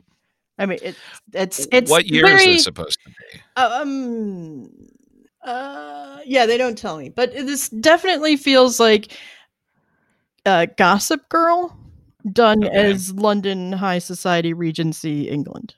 I 0.59 0.67
mean, 0.67 0.79
it, 0.81 0.97
it's 1.35 1.67
it's 1.71 1.91
what 1.91 2.07
year 2.07 2.27
very, 2.27 2.41
is 2.41 2.45
this 2.45 2.65
supposed 2.65 2.99
to 3.05 3.11
be? 3.11 3.41
um 3.61 4.71
uh 5.47 6.19
yeah 6.25 6.45
they 6.45 6.59
don't 6.59 6.77
tell 6.77 6.99
me 6.99 7.09
but 7.09 7.33
this 7.33 7.69
definitely 7.69 8.37
feels 8.37 8.79
like 8.81 9.17
uh 10.45 10.67
gossip 10.77 11.29
girl 11.29 11.77
done 12.33 12.65
Okay. 12.65 12.91
as 12.91 13.13
london 13.15 13.73
high 13.73 13.99
society 14.01 14.53
regency 14.53 15.29
england 15.29 15.75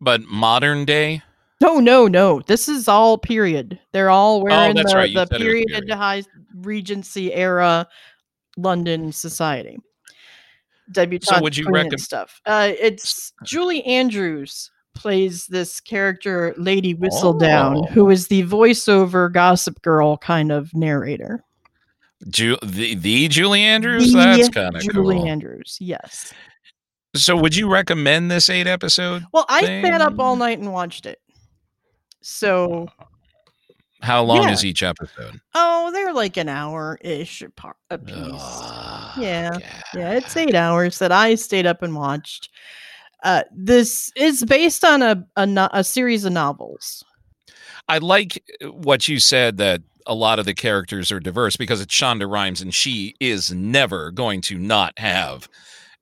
But 0.00 0.22
modern 0.22 0.84
day? 0.84 1.22
no 1.62 1.78
no 1.80 2.06
no 2.06 2.42
this 2.46 2.68
is 2.68 2.88
all 2.88 3.16
period 3.16 3.78
they're 3.92 4.10
all 4.10 4.42
wearing 4.42 4.76
Oh, 4.76 4.82
the, 4.82 4.94
right, 4.94 5.14
the 5.14 5.26
said 5.26 5.40
it 5.40 5.44
was 5.44 5.46
period, 5.46 5.68
period. 5.68 5.90
high 5.96 6.22
regency 6.56 7.32
era 7.32 7.88
london 8.58 9.12
society 9.12 9.78
debutante 10.92 11.42
would 11.42 11.56
you 11.56 11.64
queen 11.64 11.86
and 11.86 11.92
recomm- 11.94 12.00
stuff 12.00 12.40
uh 12.44 12.70
it's 12.78 13.32
julie 13.44 13.82
andrews 13.84 14.70
plays 14.94 15.46
this 15.46 15.80
character 15.80 16.54
lady 16.56 16.94
whistledown 16.94 17.84
Oh. 17.88 17.92
who 17.92 18.10
is 18.10 18.28
the 18.28 18.42
voiceover 18.44 19.32
gossip 19.32 19.80
girl 19.82 20.16
kind 20.16 20.52
of 20.52 20.72
narrator 20.74 21.42
Ju- 22.28 22.56
the 22.62 22.94
the 22.94 23.28
Julie 23.28 23.60
Andrews? 23.62 24.12
The 24.12 24.18
That's 24.18 24.48
kind 24.48 24.74
of 24.76 24.82
julie 24.82 25.16
cool. 25.16 25.26
andrews 25.26 25.76
yes 25.80 26.32
So 27.16 27.36
would 27.36 27.54
you 27.54 27.68
recommend 27.70 28.30
this 28.30 28.48
eight 28.48 28.66
episode? 28.66 29.24
well 29.32 29.46
i 29.48 29.60
sat 29.62 30.00
up 30.00 30.18
all 30.18 30.36
night 30.36 30.58
and 30.58 30.72
watched 30.72 31.06
it 31.06 31.20
so 32.22 32.86
How 34.00 34.22
long 34.22 34.44
Yeah. 34.44 34.52
is 34.52 34.64
each 34.64 34.82
episode? 34.82 35.40
oh 35.54 35.90
they're 35.92 36.12
like 36.14 36.36
an 36.36 36.48
hour 36.48 36.98
ish 37.02 37.42
a 37.90 37.98
piece 37.98 38.14
Ugh, 38.16 39.18
Yeah. 39.20 39.58
Yeah, 39.94 40.12
it's 40.12 40.36
eight 40.36 40.54
hours 40.54 40.98
that 40.98 41.12
I 41.12 41.34
stayed 41.36 41.66
up 41.66 41.82
and 41.82 41.94
watched. 41.94 42.48
Uh, 43.24 43.42
this 43.56 44.10
is 44.16 44.44
based 44.44 44.84
on 44.84 45.02
a, 45.02 45.26
a 45.36 45.46
no- 45.46 45.70
a 45.72 45.82
series 45.82 46.24
of 46.24 46.32
novels. 46.32 47.02
I 47.88 47.98
like 47.98 48.42
uh, 48.62 48.70
what 48.70 49.08
you 49.08 49.18
said 49.18 49.56
that 49.56 49.82
a 50.06 50.14
lot 50.14 50.38
of 50.38 50.44
the 50.44 50.54
characters 50.54 51.10
are 51.10 51.20
diverse 51.20 51.56
because 51.56 51.80
it's 51.80 51.94
Shonda 51.94 52.30
Rhimes 52.30 52.60
and 52.60 52.74
she 52.74 53.14
is 53.20 53.50
never 53.50 54.10
going 54.10 54.42
to 54.42 54.58
not 54.58 54.92
have 54.98 55.48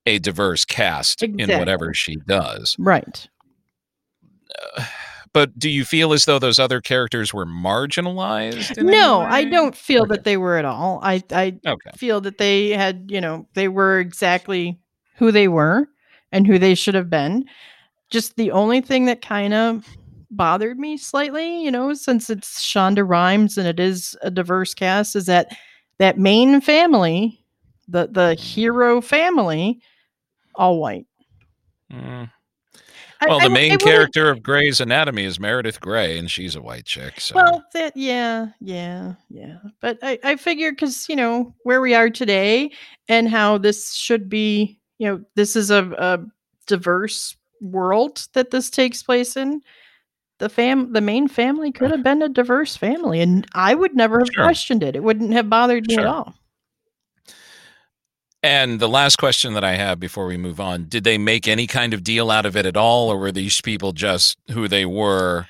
a 0.05 0.19
diverse 0.19 0.65
cast 0.65 1.23
in 1.23 1.57
whatever 1.59 1.95
she 1.95 2.17
does. 2.27 2.75
Right. 2.79 3.29
But 5.33 5.59
do 5.59 5.71
you 5.71 5.85
feel 5.85 6.13
as 6.13 6.25
though 6.25 6.39
those 6.39 6.59
other 6.59 6.81
characters 6.81 7.33
were 7.33 7.47
marginalized? 7.47 8.77
in 8.77 8.87
No, 8.87 9.23
I 9.23 9.45
don't 9.45 9.75
feel 9.77 10.03
Okay. 10.03 10.11
that 10.17 10.25
they 10.25 10.37
were 10.37 10.57
at 10.57 10.65
all. 10.65 11.01
I 11.03 11.23
I 11.31 11.59
Okay. 11.67 11.91
feel 11.97 12.21
that 12.23 12.39
they 12.39 12.71
had, 12.71 13.07
you 13.09 13.21
know, 13.21 13.47
they 13.55 13.69
were 13.69 13.99
exactly 13.99 14.79
who 15.17 15.31
they 15.33 15.49
were 15.49 15.89
and 16.33 16.47
who 16.47 16.59
they 16.59 16.75
should 16.75 16.95
have 16.95 17.11
been. 17.11 17.45
Just 18.11 18.37
the 18.37 18.51
only 18.51 18.81
thing 18.81 19.05
that 19.07 19.23
kind 19.23 19.55
of 19.55 19.87
bothered 20.31 20.79
me 20.79 20.97
slightly, 20.97 21.63
you 21.63 21.71
know, 21.71 21.95
since 21.95 22.31
it's 22.31 22.63
Shonda 22.63 23.07
Rhimes 23.07 23.59
and 23.59 23.69
it 23.69 23.79
is 23.79 24.17
a 24.23 24.31
diverse 24.31 24.75
cast, 24.75 25.15
is 25.15 25.27
that 25.27 25.55
that 25.99 26.19
main 26.19 26.61
family, 26.61 27.45
the 27.89 28.09
the 28.11 28.35
hero 28.35 29.01
family, 29.01 29.81
all 30.55 30.79
white. 30.81 31.07
Mm. 31.93 32.31
Well, 33.29 33.41
I 33.41 33.45
the 33.45 33.51
main 33.51 33.73
I 33.73 33.77
character 33.77 34.31
of 34.31 34.43
Grey's 34.43 34.81
Anatomy 34.81 35.25
is 35.25 35.39
Meredith 35.39 35.81
Grey, 35.81 36.19
and 36.19 36.31
she's 36.31 36.57
a 36.57 36.63
white 36.63 36.85
chick. 36.85 37.21
So 37.21 37.37
Well, 37.37 37.65
that 37.75 37.97
yeah, 37.97 38.49
yeah, 38.61 39.15
yeah. 39.29 39.59
But 39.81 39.99
I, 40.03 40.19
I 40.25 40.37
figure 40.37 40.73
because 40.73 41.09
you 41.09 41.17
know 41.17 41.55
where 41.63 41.81
we 41.81 41.95
are 41.95 42.11
today 42.11 42.73
and 43.09 43.29
how 43.29 43.59
this 43.59 43.95
should 43.95 44.29
be, 44.29 44.81
you 45.03 45.09
know, 45.09 45.21
this 45.35 45.57
is 45.57 45.73
a, 45.73 45.83
a 45.99 46.21
diverse 46.69 47.37
world 47.61 48.29
that 48.35 48.53
this 48.53 48.71
takes 48.71 49.03
place 49.03 49.37
in. 49.37 49.61
The 50.39 50.49
fam, 50.49 50.93
the 50.93 51.01
main 51.01 51.27
family 51.27 51.73
could 51.73 51.91
have 51.91 52.05
been 52.05 52.23
a 52.23 52.29
diverse 52.29 52.77
family, 52.77 53.21
and 53.21 53.45
I 53.53 53.75
would 53.75 53.97
never 53.97 54.21
have 54.21 54.31
Sure. 54.33 54.45
questioned 54.45 54.85
it. 54.85 54.95
It 54.95 55.03
wouldn't 55.03 55.33
have 55.33 55.51
bothered 55.51 55.89
me 55.89 55.95
Sure. 55.95 56.05
at 56.05 56.09
all. 56.09 56.35
And 58.45 58.79
the 58.79 58.89
last 58.89 59.17
question 59.17 59.55
that 59.55 59.65
I 59.65 59.75
have 59.75 59.99
before 59.99 60.27
we 60.27 60.37
move 60.37 60.61
on 60.61 60.85
did 60.89 61.03
they 61.03 61.19
make 61.19 61.49
any 61.49 61.67
kind 61.67 61.93
of 61.93 62.05
deal 62.05 62.31
out 62.31 62.47
of 62.47 62.57
it 62.57 62.65
at 62.65 62.77
all, 62.77 63.09
or 63.09 63.19
were 63.19 63.33
these 63.33 63.61
people 63.61 63.91
just 63.93 64.39
who 64.53 64.69
they 64.69 64.87
were? 64.87 65.49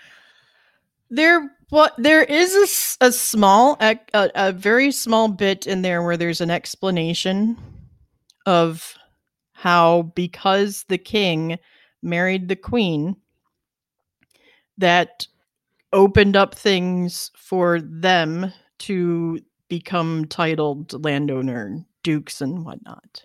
There, 1.11 1.51
what 1.69 1.93
there 1.99 2.25
is 2.25 2.55
a 3.03 3.07
a, 3.07 3.13
small, 3.13 3.77
a, 3.83 3.99
a 4.15 4.53
very 4.53 4.93
small 4.93 5.29
bit 5.29 5.67
in 5.67 5.83
there 5.83 6.03
where 6.03 6.17
there's 6.17 6.41
an 6.41 6.51
explanation 6.51 7.59
of 8.47 8.95
how 9.63 10.03
because 10.17 10.85
the 10.89 10.99
king 10.99 11.57
married 12.03 12.49
the 12.49 12.57
queen, 12.57 13.15
that 14.77 15.29
opened 15.93 16.35
up 16.35 16.53
things 16.53 17.31
for 17.37 17.81
them 17.81 18.53
to 18.81 19.39
become 19.69 20.25
titled 20.25 21.05
landowner 21.05 21.85
dukes 22.03 22.41
and 22.41 22.65
whatnot. 22.65 23.23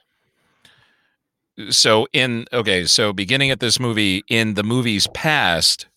So, 1.71 2.07
in 2.13 2.45
okay, 2.53 2.85
so 2.85 3.13
beginning 3.13 3.49
at 3.49 3.59
this 3.59 3.79
movie, 3.79 4.23
in 4.27 4.53
the 4.53 4.61
movie's 4.61 5.07
past, 5.07 5.87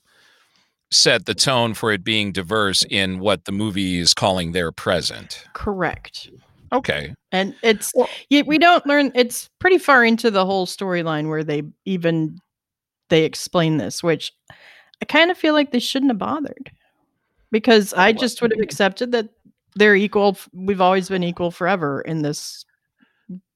set 0.90 1.26
the 1.26 1.34
tone 1.34 1.74
for 1.74 1.92
it 1.92 2.02
being 2.02 2.32
diverse 2.32 2.82
in 2.88 3.18
what 3.18 3.44
the 3.44 3.52
movie 3.52 3.98
is 3.98 4.14
calling 4.14 4.52
their 4.52 4.72
present. 4.72 5.44
Correct. 5.52 6.30
Okay. 6.72 7.14
And 7.32 7.54
it's 7.62 7.92
yeah, 8.28 8.42
we 8.46 8.58
don't 8.58 8.86
learn 8.86 9.12
it's 9.14 9.48
pretty 9.58 9.78
far 9.78 10.04
into 10.04 10.30
the 10.30 10.46
whole 10.46 10.66
storyline 10.66 11.28
where 11.28 11.44
they 11.44 11.62
even 11.84 12.38
they 13.08 13.24
explain 13.24 13.76
this, 13.78 14.02
which 14.02 14.32
I 15.02 15.04
kind 15.06 15.30
of 15.30 15.38
feel 15.38 15.54
like 15.54 15.72
they 15.72 15.78
shouldn't 15.78 16.10
have 16.10 16.18
bothered. 16.18 16.70
Because 17.50 17.92
oh, 17.92 18.00
I 18.00 18.12
just 18.12 18.40
would 18.42 18.52
have 18.52 18.60
accepted 18.60 19.10
that 19.12 19.28
they're 19.74 19.96
equal 19.96 20.36
we've 20.52 20.80
always 20.80 21.08
been 21.08 21.24
equal 21.24 21.50
forever 21.50 22.00
in 22.02 22.22
this 22.22 22.64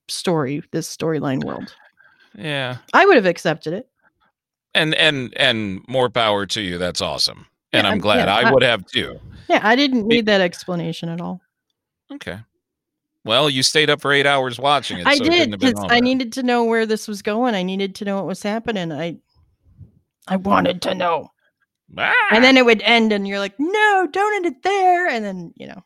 story, 0.09 0.63
this 0.73 0.95
storyline 0.95 1.45
world. 1.45 1.75
Yeah. 2.37 2.79
I 2.93 3.07
would 3.07 3.17
have 3.17 3.27
accepted 3.27 3.73
it. 3.73 3.89
And 4.75 4.95
and 4.97 5.33
and 5.37 5.85
more 5.87 6.11
power 6.11 6.47
to 6.47 6.61
you. 6.61 6.79
That's 6.79 7.01
awesome. 7.01 7.47
And 7.73 7.85
Yeah, 7.85 7.91
I'm 7.91 7.99
glad 7.99 8.27
yeah, 8.27 8.35
I 8.35 8.49
I- 8.49 8.53
would 8.53 8.63
have 8.65 8.85
too. 8.87 9.21
Yeah, 9.49 9.61
I 9.63 9.77
didn't 9.77 10.07
need 10.09 10.27
that 10.27 10.41
explanation 10.41 11.09
at 11.11 11.21
all. 11.21 11.41
Okay. 12.11 12.39
Well, 13.25 13.49
you 13.49 13.63
stayed 13.63 13.89
up 13.89 14.01
for 14.01 14.13
eight 14.13 14.27
hours 14.27 14.59
watching 14.59 14.99
it. 14.99 15.07
I 15.07 15.17
so 15.17 15.25
did 15.25 15.59
because 15.59 15.83
I 15.89 16.01
needed 16.01 16.33
to 16.35 16.43
know 16.43 16.65
where 16.65 16.85
this 16.85 17.09
was 17.09 17.23
going. 17.23 17.55
I 17.55 17.63
needed 17.63 17.95
to 17.97 18.05
know 18.05 18.17
what 18.17 18.27
was 18.27 18.43
happening. 18.43 18.93
I 18.93 19.17
I 20.29 20.37
wanted 20.37 20.83
to 20.83 20.95
know. 20.95 21.29
Ah! 21.97 22.13
and 22.33 22.43
then 22.43 22.57
it 22.57 22.65
would 22.65 22.83
end 22.83 23.13
and 23.13 23.29
you're 23.29 23.39
like 23.39 23.55
no 23.59 24.09
don't 24.11 24.35
end 24.37 24.47
it 24.47 24.63
there 24.63 25.07
and 25.07 25.25
then 25.25 25.53
you 25.55 25.67
know 25.67 25.81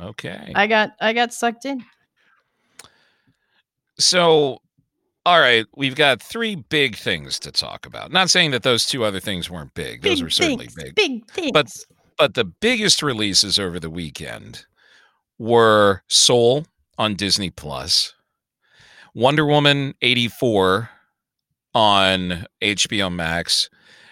okay. 0.00 0.52
i 0.54 0.66
got 0.68 0.92
i 1.00 1.12
got 1.12 1.32
sucked 1.32 1.64
in 1.64 1.82
So, 3.98 4.58
all 5.26 5.40
right, 5.40 5.66
we've 5.74 5.94
got 5.96 6.22
three 6.22 6.54
big 6.54 6.96
things 6.96 7.38
to 7.40 7.50
talk 7.50 7.86
about. 7.86 8.12
Not 8.12 8.30
saying 8.30 8.52
that 8.52 8.62
those 8.62 8.86
two 8.86 9.04
other 9.04 9.20
things 9.20 9.50
weren't 9.50 9.74
big; 9.74 10.02
those 10.02 10.22
were 10.22 10.30
certainly 10.30 10.66
things, 10.66 10.74
big. 10.74 10.94
big 10.94 11.30
things 11.30 11.50
But- 11.52 11.72
But 12.16 12.34
the 12.34 12.44
biggest 12.44 13.02
releases 13.02 13.58
over 13.58 13.80
the 13.80 13.90
weekend 13.90 14.64
were 15.40 16.02
Soul 16.06 16.66
on 16.98 17.14
Disney 17.14 17.50
Plus, 17.50 18.14
Wonder 19.14 19.44
Woman 19.46 19.94
eighty 20.02 20.28
four 20.28 20.90
on 21.74 22.46
HBO 22.62 23.12
Max, 23.12 23.70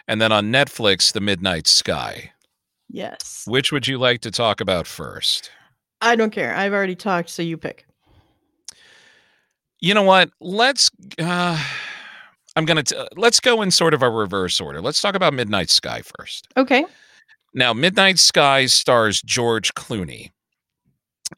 and 0.09 0.21
then 0.21 0.33
on 0.33 0.51
Netflix, 0.51 1.13
The 1.13 1.21
Midnight 1.21 1.67
Sky. 1.67 2.33
Yes. 2.89 3.45
Which 3.47 3.71
would 3.71 3.87
you 3.87 3.99
like 3.99 4.23
to 4.23 4.31
talk 4.31 4.61
about 4.61 4.87
first? 4.87 5.51
I 6.01 6.17
don't 6.17 6.31
care. 6.31 6.55
I've 6.55 6.73
already 6.73 6.95
talked, 6.95 7.29
so 7.29 7.43
you 7.43 7.59
pick. 7.59 7.85
You 9.81 9.95
know 9.95 10.03
what? 10.03 10.31
Let's. 10.41 10.91
Uh, 11.21 11.63
I'm 12.57 12.65
gonna. 12.65 12.85
Let's 13.17 13.39
go 13.39 13.61
in 13.63 13.71
sort 13.71 13.93
of 13.95 14.03
a 14.03 14.11
reverse 14.11 14.61
order. 14.61 14.81
Let's 14.81 15.03
talk 15.03 15.15
about 15.15 15.35
Midnight 15.35 15.69
Sky 15.71 16.01
first. 16.19 16.49
Okay. 16.57 16.87
Now, 17.55 17.73
Midnight 17.73 18.19
Sky 18.19 18.67
stars 18.67 19.21
George 19.23 19.75
Clooney, 19.75 20.31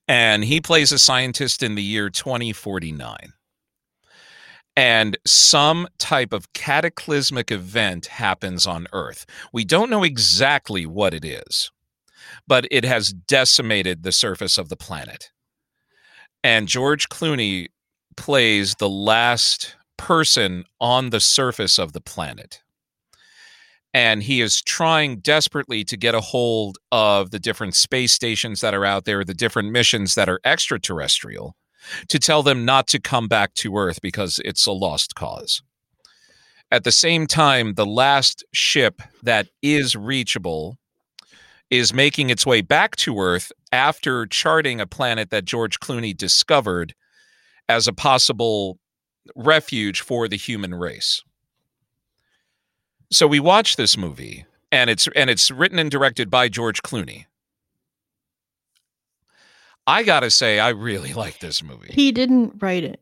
and 0.09 0.45
he 0.45 0.61
plays 0.61 0.93
a 0.93 0.99
scientist 0.99 1.63
in 1.63 1.75
the 1.75 1.83
year 1.83 2.11
2049. 2.11 3.33
And 4.77 5.19
some 5.27 5.89
type 5.99 6.33
of 6.33 6.53
cataclysmic 6.53 7.51
event 7.51 8.07
happens 8.07 8.67
on 8.67 8.87
Earth. 8.93 9.27
We 9.53 9.65
don't 9.65 9.91
know 9.91 10.05
exactly 10.05 10.87
what 10.87 11.13
it 11.13 11.25
is, 11.25 11.71
but 12.47 12.67
it 12.71 12.85
has 12.85 13.13
decimated 13.13 14.03
the 14.03 14.13
surface 14.13 14.59
of 14.59 14.69
the 14.69 14.77
planet. 14.77 15.31
And 16.43 16.69
George 16.69 17.09
Clooney 17.09 17.69
plays 18.17 18.77
the 18.77 18.89
last 18.89 19.77
person 19.97 20.65
on 20.81 21.11
the 21.11 21.21
surface 21.21 21.79
of 21.79 21.93
the 21.93 22.01
planet 22.01 22.63
and 23.93 24.23
he 24.23 24.41
is 24.41 24.63
trying 24.63 25.19
desperately 25.19 25.85
to 25.85 25.97
get 25.97 26.15
a 26.15 26.21
hold 26.21 26.79
of 26.93 27.31
the 27.31 27.39
different 27.39 27.75
space 27.75 28.13
stations 28.13 28.61
that 28.61 28.75
are 28.75 28.85
out 28.85 29.05
there, 29.05 29.25
the 29.25 29.35
different 29.35 29.73
missions 29.73 30.15
that 30.15 30.29
are 30.29 30.41
extraterrestrial, 30.45 31.57
to 32.09 32.19
tell 32.19 32.43
them 32.43 32.65
not 32.65 32.87
to 32.89 33.01
come 33.01 33.27
back 33.27 33.55
to 33.55 33.77
Earth 33.77 34.01
because 34.01 34.41
it's 34.45 34.67
a 34.67 34.73
lost 34.73 35.15
cause. 35.15 35.63
At 36.71 36.85
the 36.85 36.93
same 36.93 37.27
time, 37.27 37.75
the 37.75 37.87
last 37.87 38.45
ship 38.53 39.03
that 39.25 39.49
is 39.61 39.97
reachable 39.97 40.79
is 41.69 41.93
making 41.93 42.31
its 42.31 42.47
way 42.47 42.61
back 42.61 42.95
to 42.97 43.19
Earth 43.19 43.51
after 43.73 44.27
charting 44.27 44.81
a 44.81 44.87
planet 44.87 45.31
that 45.31 45.45
George 45.45 45.81
Clooney 45.81 46.17
discovered 46.17 46.95
as 47.69 47.89
a 47.89 47.93
possible 47.93 48.79
refuge 49.35 50.01
for 50.01 50.29
the 50.29 50.37
human 50.37 50.75
race 50.75 51.23
so 53.11 53.27
we 53.27 53.41
watch 53.41 53.77
this 53.77 53.97
movie 53.97 54.45
and 54.73 54.89
it's 54.91 55.09
and 55.17 55.29
it's 55.31 55.51
written 55.51 55.79
and 55.79 55.91
directed 55.91 56.31
by 56.31 56.49
George 56.49 56.83
Clooney. 56.83 57.27
I 59.87 60.03
gotta 60.03 60.31
say, 60.31 60.61
I 60.61 60.71
really 60.71 61.13
like 61.15 61.41
this 61.41 61.63
movie. 61.63 61.93
He 61.93 62.13
didn't 62.13 62.55
write 62.61 62.85
it. 62.85 63.01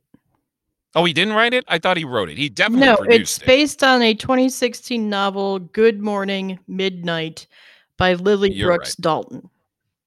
Oh, 0.94 1.04
he 1.04 1.12
didn't 1.12 1.34
write 1.34 1.52
it. 1.52 1.64
I 1.68 1.78
thought 1.78 1.98
he 1.98 2.04
wrote 2.04 2.30
it. 2.30 2.38
He 2.38 2.48
definitely 2.48 2.86
no. 2.86 3.14
It's 3.14 3.38
based 3.38 3.84
on 3.84 4.00
a 4.02 4.14
2016 4.14 5.08
novel, 5.08 5.58
"Good 5.58 6.00
Morning 6.00 6.58
Midnight," 6.66 7.46
by 7.98 8.14
Lily 8.14 8.52
You're 8.52 8.68
Brooks 8.68 8.90
right. 8.90 9.02
Dalton. 9.02 9.50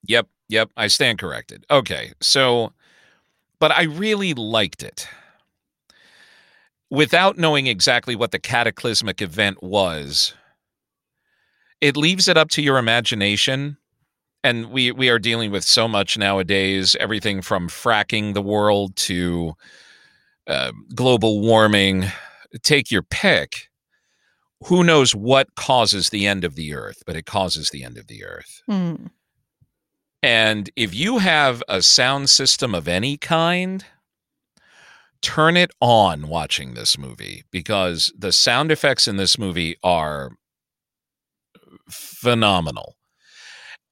Yep, 0.06 0.26
yep. 0.48 0.70
I 0.76 0.88
stand 0.88 1.18
corrected. 1.18 1.64
Okay, 1.70 2.12
so, 2.20 2.72
but 3.60 3.70
I 3.70 3.84
really 3.84 4.34
liked 4.34 4.82
it 4.82 5.08
without 6.92 7.38
knowing 7.38 7.66
exactly 7.66 8.14
what 8.14 8.32
the 8.32 8.38
cataclysmic 8.38 9.22
event 9.22 9.62
was, 9.62 10.34
it 11.80 11.96
leaves 11.96 12.28
it 12.28 12.36
up 12.36 12.50
to 12.50 12.60
your 12.60 12.76
imagination. 12.76 13.78
And 14.44 14.70
we, 14.70 14.92
we 14.92 15.08
are 15.08 15.18
dealing 15.18 15.50
with 15.50 15.64
so 15.64 15.88
much 15.88 16.18
nowadays 16.18 16.94
everything 17.00 17.40
from 17.40 17.70
fracking 17.70 18.34
the 18.34 18.42
world 18.42 18.94
to 18.96 19.54
uh, 20.46 20.72
global 20.94 21.40
warming. 21.40 22.04
Take 22.62 22.90
your 22.90 23.02
pick. 23.02 23.70
Who 24.66 24.84
knows 24.84 25.14
what 25.14 25.54
causes 25.54 26.10
the 26.10 26.26
end 26.26 26.44
of 26.44 26.56
the 26.56 26.74
earth, 26.74 27.04
but 27.06 27.16
it 27.16 27.24
causes 27.24 27.70
the 27.70 27.84
end 27.84 27.96
of 27.96 28.06
the 28.06 28.22
earth. 28.22 28.62
Hmm. 28.68 29.06
And 30.22 30.68
if 30.76 30.94
you 30.94 31.18
have 31.18 31.62
a 31.68 31.80
sound 31.80 32.28
system 32.28 32.74
of 32.74 32.86
any 32.86 33.16
kind, 33.16 33.82
turn 35.22 35.56
it 35.56 35.70
on 35.80 36.28
watching 36.28 36.74
this 36.74 36.98
movie 36.98 37.44
because 37.50 38.12
the 38.16 38.32
sound 38.32 38.70
effects 38.70 39.08
in 39.08 39.16
this 39.16 39.38
movie 39.38 39.76
are 39.82 40.32
phenomenal. 41.88 42.96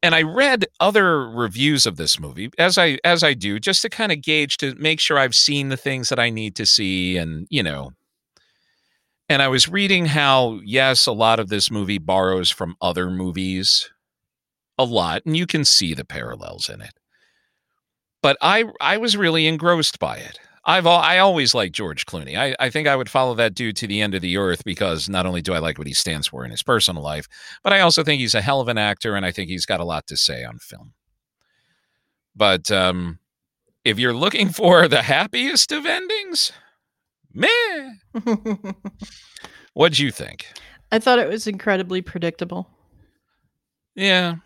And 0.02 0.14
I 0.14 0.22
read 0.22 0.66
other 0.80 1.28
reviews 1.28 1.86
of 1.86 1.96
this 1.96 2.18
movie 2.18 2.50
as 2.58 2.78
I 2.78 2.98
as 3.04 3.22
I 3.22 3.34
do 3.34 3.60
just 3.60 3.82
to 3.82 3.90
kind 3.90 4.10
of 4.10 4.22
gauge 4.22 4.56
to 4.58 4.74
make 4.76 4.98
sure 4.98 5.18
I've 5.18 5.34
seen 5.34 5.68
the 5.68 5.76
things 5.76 6.08
that 6.08 6.18
I 6.18 6.30
need 6.30 6.56
to 6.56 6.64
see 6.66 7.18
and 7.18 7.46
you 7.50 7.62
know 7.62 7.92
and 9.28 9.42
I 9.42 9.48
was 9.48 9.68
reading 9.68 10.06
how 10.06 10.58
yes 10.64 11.06
a 11.06 11.12
lot 11.12 11.38
of 11.38 11.48
this 11.48 11.70
movie 11.70 11.98
borrows 11.98 12.50
from 12.50 12.76
other 12.80 13.10
movies 13.10 13.90
a 14.78 14.84
lot 14.84 15.22
and 15.26 15.36
you 15.36 15.46
can 15.46 15.66
see 15.66 15.92
the 15.92 16.04
parallels 16.04 16.70
in 16.70 16.80
it. 16.80 16.94
But 18.22 18.38
I 18.40 18.64
I 18.80 18.96
was 18.96 19.18
really 19.18 19.46
engrossed 19.46 19.98
by 19.98 20.16
it. 20.16 20.38
I've 20.64 20.86
all, 20.86 21.00
I 21.00 21.18
always 21.18 21.54
liked 21.54 21.74
George 21.74 22.04
Clooney. 22.04 22.36
I, 22.36 22.54
I 22.60 22.68
think 22.68 22.86
I 22.86 22.94
would 22.94 23.08
follow 23.08 23.34
that 23.34 23.54
dude 23.54 23.76
to 23.76 23.86
the 23.86 24.02
end 24.02 24.14
of 24.14 24.20
the 24.20 24.36
earth 24.36 24.62
because 24.64 25.08
not 25.08 25.24
only 25.24 25.40
do 25.40 25.54
I 25.54 25.58
like 25.58 25.78
what 25.78 25.86
he 25.86 25.94
stands 25.94 26.26
for 26.26 26.44
in 26.44 26.50
his 26.50 26.62
personal 26.62 27.02
life, 27.02 27.26
but 27.62 27.72
I 27.72 27.80
also 27.80 28.04
think 28.04 28.20
he's 28.20 28.34
a 28.34 28.42
hell 28.42 28.60
of 28.60 28.68
an 28.68 28.76
actor 28.76 29.14
and 29.14 29.24
I 29.24 29.32
think 29.32 29.48
he's 29.48 29.64
got 29.64 29.80
a 29.80 29.84
lot 29.84 30.06
to 30.08 30.16
say 30.16 30.44
on 30.44 30.58
film. 30.58 30.92
But 32.36 32.70
um, 32.70 33.18
if 33.84 33.98
you're 33.98 34.14
looking 34.14 34.48
for 34.50 34.86
the 34.86 35.02
happiest 35.02 35.72
of 35.72 35.86
endings, 35.86 36.52
meh. 37.32 37.92
What'd 39.72 39.98
you 39.98 40.10
think? 40.10 40.46
I 40.92 40.98
thought 40.98 41.18
it 41.18 41.28
was 41.28 41.46
incredibly 41.46 42.02
predictable. 42.02 42.68
Yeah. 43.94 44.36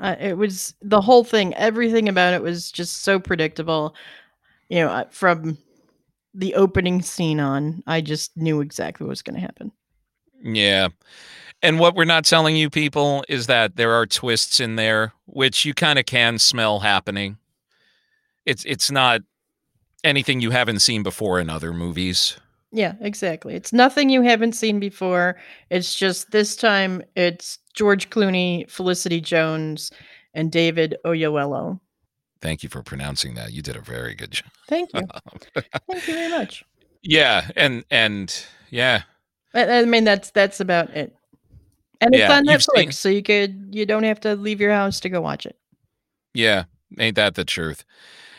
Uh, 0.00 0.14
it 0.20 0.36
was 0.36 0.74
the 0.82 1.00
whole 1.00 1.24
thing, 1.24 1.54
everything 1.54 2.08
about 2.08 2.34
it 2.34 2.42
was 2.42 2.70
just 2.70 3.02
so 3.02 3.18
predictable. 3.18 3.94
You 4.68 4.80
know, 4.80 4.88
uh, 4.88 5.04
from 5.10 5.58
the 6.34 6.54
opening 6.54 7.02
scene 7.02 7.40
on, 7.40 7.82
I 7.86 8.00
just 8.00 8.36
knew 8.36 8.60
exactly 8.60 9.04
what 9.04 9.10
was 9.10 9.22
going 9.22 9.36
to 9.36 9.40
happen. 9.40 9.72
Yeah. 10.42 10.88
And 11.62 11.80
what 11.80 11.94
we're 11.94 12.04
not 12.04 12.24
telling 12.24 12.56
you 12.56 12.68
people 12.68 13.24
is 13.28 13.46
that 13.46 13.76
there 13.76 13.92
are 13.92 14.06
twists 14.06 14.60
in 14.60 14.76
there 14.76 15.12
which 15.24 15.64
you 15.64 15.74
kind 15.74 15.98
of 15.98 16.06
can 16.06 16.38
smell 16.38 16.80
happening. 16.80 17.38
It's 18.44 18.64
it's 18.64 18.90
not 18.90 19.22
anything 20.04 20.40
you 20.40 20.50
haven't 20.50 20.80
seen 20.80 21.02
before 21.02 21.40
in 21.40 21.50
other 21.50 21.72
movies. 21.72 22.36
Yeah, 22.72 22.94
exactly. 23.00 23.54
It's 23.54 23.72
nothing 23.72 24.10
you 24.10 24.22
haven't 24.22 24.52
seen 24.52 24.78
before. 24.78 25.36
It's 25.70 25.94
just 25.94 26.30
this 26.30 26.56
time 26.56 27.02
it's 27.16 27.58
George 27.74 28.10
Clooney, 28.10 28.70
Felicity 28.70 29.20
Jones, 29.20 29.90
and 30.34 30.52
David 30.52 30.96
Oyelowo. 31.04 31.80
Thank 32.46 32.62
you 32.62 32.68
for 32.68 32.80
pronouncing 32.80 33.34
that. 33.34 33.52
You 33.52 33.60
did 33.60 33.74
a 33.74 33.80
very 33.80 34.14
good 34.14 34.30
job. 34.30 34.46
Thank 34.68 34.94
you. 34.94 35.02
Thank 35.90 36.06
you 36.06 36.14
very 36.14 36.28
much. 36.28 36.64
Yeah, 37.02 37.50
and 37.56 37.84
and 37.90 38.32
yeah. 38.70 39.02
I, 39.52 39.80
I 39.80 39.84
mean 39.84 40.04
that's 40.04 40.30
that's 40.30 40.60
about 40.60 40.90
it. 40.90 41.12
And 42.00 42.14
it's 42.14 42.20
Yeah, 42.20 42.36
on 42.36 42.46
Netflix, 42.46 42.76
seen- 42.76 42.92
so 42.92 43.08
you 43.08 43.24
could 43.24 43.70
you 43.72 43.84
don't 43.84 44.04
have 44.04 44.20
to 44.20 44.36
leave 44.36 44.60
your 44.60 44.70
house 44.72 45.00
to 45.00 45.08
go 45.08 45.20
watch 45.20 45.44
it. 45.44 45.56
Yeah, 46.34 46.66
ain't 47.00 47.16
that 47.16 47.34
the 47.34 47.44
truth? 47.44 47.84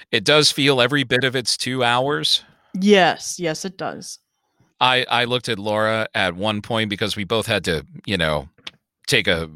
It 0.10 0.24
does 0.24 0.54
feel 0.54 0.80
every 0.80 1.04
bit 1.04 1.26
of 1.26 1.36
its 1.36 1.58
2 1.58 1.84
hours. 1.84 2.46
Yes, 2.80 3.42
yes, 3.42 3.66
it 3.66 3.78
does. 3.78 4.20
I 4.80 5.06
I 5.10 5.26
looked 5.26 5.50
at 5.50 5.60
Laura 5.60 6.08
at 6.16 6.34
one 6.34 6.62
point 6.62 6.90
because 6.90 7.18
we 7.18 7.26
both 7.26 7.46
had 7.46 7.66
to, 7.66 7.86
you 8.06 8.16
know, 8.16 8.48
take 9.06 9.28
a 9.28 9.50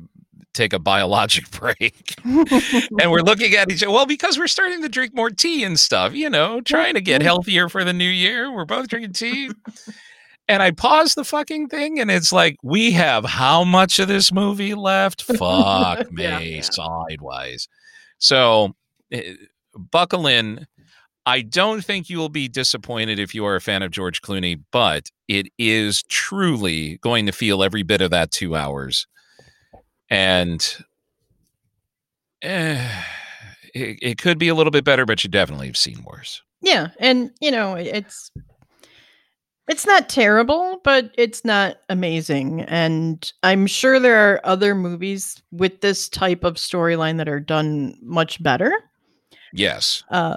take 0.54 0.74
a 0.74 0.80
biologic 0.80 1.50
break. 1.60 2.16
and 2.26 3.12
we're 3.12 3.22
looking 3.22 3.54
at 3.56 3.72
each 3.72 3.84
other. 3.84 3.92
Well, 3.92 4.06
because 4.06 4.38
we're 4.38 4.48
starting 4.48 4.82
to 4.82 4.90
drink 4.90 5.14
more 5.16 5.30
tea 5.30 5.64
and 5.64 5.80
stuff, 5.80 6.14
you 6.14 6.30
know, 6.30 6.62
trying 6.62 6.94
to 6.96 7.02
get 7.02 7.22
healthier 7.22 7.70
for 7.70 7.84
the 7.84 7.94
new 7.94 8.10
year. 8.10 8.52
We're 8.54 8.66
both 8.66 8.88
drinking 8.88 9.14
tea. 9.14 9.50
and 10.48 10.62
I 10.62 10.72
pause 10.72 11.16
the 11.16 11.24
fucking 11.24 11.70
thing, 11.70 12.00
and 12.00 12.12
it's 12.12 12.34
like, 12.34 12.58
we 12.64 12.92
have 12.92 13.24
how 13.26 13.64
much 13.64 14.00
of 14.00 14.08
this 14.08 14.32
movie 14.34 14.74
left? 14.74 15.22
Fuck 15.38 16.12
me 16.12 16.24
Yeah, 16.24 16.40
yeah. 16.40 16.62
sideways. 16.62 17.68
So, 18.18 18.76
eh, 19.12 19.34
buckle 19.76 20.28
in. 20.28 20.68
I 21.26 21.42
don't 21.42 21.86
think 21.86 22.10
you 22.10 22.18
will 22.18 22.30
be 22.30 22.48
disappointed 22.48 23.20
if 23.20 23.36
you 23.36 23.46
are 23.46 23.56
a 23.56 23.62
fan 23.62 23.84
of 23.84 23.92
George 23.92 24.22
Clooney, 24.24 24.60
but 24.72 25.10
it 25.28 25.48
is 25.60 26.02
truly 26.10 26.98
going 26.98 27.28
to 27.28 27.32
feel 27.32 27.62
every 27.64 27.84
bit 27.84 28.02
of 28.02 28.10
that 28.10 28.32
two 28.32 28.56
hours. 28.56 29.06
And 30.12 30.78
eh, 32.42 33.04
it, 33.74 33.98
it 34.02 34.18
could 34.18 34.38
be 34.38 34.50
a 34.50 34.56
little 34.56 34.72
bit 34.72 34.84
better, 34.84 35.06
but 35.06 35.24
you 35.24 35.30
definitely 35.30 35.68
have 35.68 35.78
seen 35.78 36.04
worse. 36.04 36.42
Yeah, 36.62 36.90
and 37.00 37.32
you 37.40 37.50
know, 37.50 37.76
it's 37.76 38.30
it's 39.68 39.86
not 39.88 40.10
terrible, 40.10 40.82
but 40.84 41.12
it's 41.18 41.46
not 41.46 41.78
amazing. 41.90 42.62
And 42.64 43.32
I'm 43.42 43.66
sure 43.68 44.00
there 44.00 44.34
are 44.34 44.42
other 44.44 44.76
movies 44.76 45.42
with 45.52 45.80
this 45.82 46.10
type 46.10 46.44
of 46.44 46.56
storyline 46.56 47.18
that 47.18 47.30
are 47.30 47.40
done 47.40 47.98
much 48.02 48.44
better. 48.44 48.74
Yes. 49.54 50.04
Uh, 50.12 50.36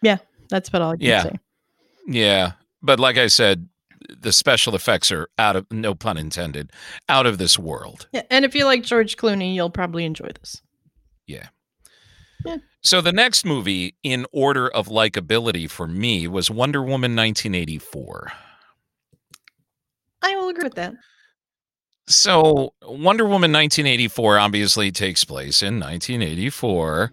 yeah, 0.00 0.18
that's 0.48 0.68
about 0.68 0.82
all 0.82 0.92
I 0.92 0.96
can 0.96 1.06
Yeah. 1.06 1.22
say. 1.24 1.38
Yeah. 2.06 2.52
But 2.82 3.00
like 3.00 3.18
I 3.18 3.26
said, 3.26 3.68
the 4.08 4.32
special 4.32 4.74
effects 4.74 5.12
are 5.12 5.28
out 5.38 5.56
of 5.56 5.66
no 5.70 5.94
pun 5.94 6.16
intended 6.16 6.72
out 7.08 7.26
of 7.26 7.38
this 7.38 7.58
world. 7.58 8.08
Yeah, 8.12 8.22
and 8.30 8.44
if 8.44 8.54
you 8.54 8.64
like 8.64 8.82
George 8.82 9.16
Clooney, 9.16 9.54
you'll 9.54 9.70
probably 9.70 10.04
enjoy 10.04 10.28
this. 10.40 10.62
Yeah. 11.26 11.48
Yeah. 12.44 12.58
So 12.80 13.00
the 13.00 13.12
next 13.12 13.44
movie 13.44 13.96
in 14.02 14.24
order 14.32 14.68
of 14.68 14.88
likability 14.88 15.68
for 15.68 15.86
me 15.86 16.28
was 16.28 16.50
Wonder 16.50 16.80
Woman 16.80 17.16
1984. 17.16 18.32
I 20.22 20.36
will 20.36 20.48
agree 20.48 20.64
with 20.64 20.74
that. 20.74 20.94
So 22.06 22.72
Wonder 22.82 23.24
Woman 23.24 23.52
1984 23.52 24.38
obviously 24.38 24.90
takes 24.90 25.24
place 25.24 25.62
in 25.62 25.74
1984. 25.80 27.12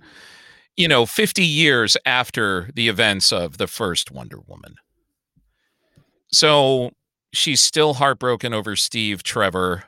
You 0.78 0.88
know, 0.88 1.06
50 1.06 1.44
years 1.44 1.98
after 2.06 2.70
the 2.74 2.88
events 2.88 3.32
of 3.32 3.58
the 3.58 3.68
first 3.68 4.12
Wonder 4.12 4.40
Woman. 4.46 4.76
So 6.32 6.92
she's 7.34 7.62
still 7.62 7.96
heartbroken 7.96 8.54
over 8.54 8.76
Steve 8.76 9.24
Trevor 9.24 9.86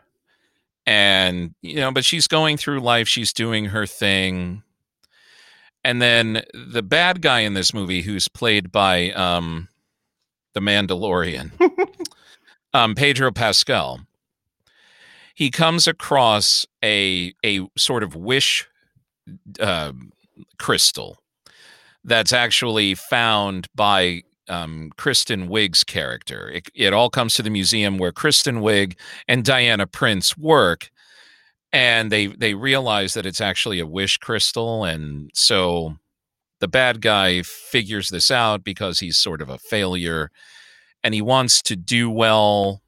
and 0.85 1.53
you 1.61 1.75
know, 1.75 1.91
but 1.91 2.05
she's 2.05 2.27
going 2.27 2.57
through 2.57 2.79
life, 2.79 3.07
she's 3.07 3.33
doing 3.33 3.65
her 3.65 3.85
thing. 3.85 4.63
And 5.83 6.01
then 6.01 6.43
the 6.53 6.83
bad 6.83 7.21
guy 7.21 7.41
in 7.41 7.53
this 7.53 7.73
movie 7.73 8.01
who's 8.01 8.27
played 8.27 8.71
by 8.71 9.11
um 9.11 9.67
the 10.53 10.59
Mandalorian, 10.59 11.51
um 12.73 12.95
Pedro 12.95 13.31
Pascal 13.31 14.01
he 15.37 15.51
comes 15.51 15.87
across 15.87 16.65
a 16.83 17.31
a 17.45 17.61
sort 17.77 18.01
of 18.01 18.15
wish 18.15 18.67
uh, 19.59 19.91
crystal 20.57 21.19
that's 22.03 22.33
actually 22.33 22.95
found 22.95 23.67
by 23.75 24.23
um, 24.49 24.91
Kristen 24.97 25.47
Wiig's 25.47 25.83
character. 25.83 26.49
It, 26.49 26.69
it 26.73 26.93
all 26.93 27.09
comes 27.09 27.35
to 27.35 27.43
the 27.43 27.49
museum 27.49 27.97
where 27.97 28.11
Kristen 28.11 28.57
Wiig 28.57 28.97
and 29.27 29.43
Diana 29.43 29.87
Prince 29.87 30.37
work, 30.37 30.89
and 31.71 32.11
they 32.11 32.27
they 32.27 32.53
realize 32.53 33.13
that 33.13 33.25
it's 33.25 33.41
actually 33.41 33.79
a 33.79 33.87
wish 33.87 34.17
crystal, 34.17 34.83
and 34.83 35.29
so 35.33 35.97
the 36.59 36.67
bad 36.67 37.01
guy 37.01 37.41
figures 37.43 38.09
this 38.09 38.31
out 38.31 38.63
because 38.63 38.99
he's 38.99 39.17
sort 39.17 39.41
of 39.41 39.49
a 39.49 39.57
failure, 39.57 40.31
and 41.03 41.13
he 41.13 41.21
wants 41.21 41.61
to 41.63 41.75
do 41.75 42.09
well 42.09 42.81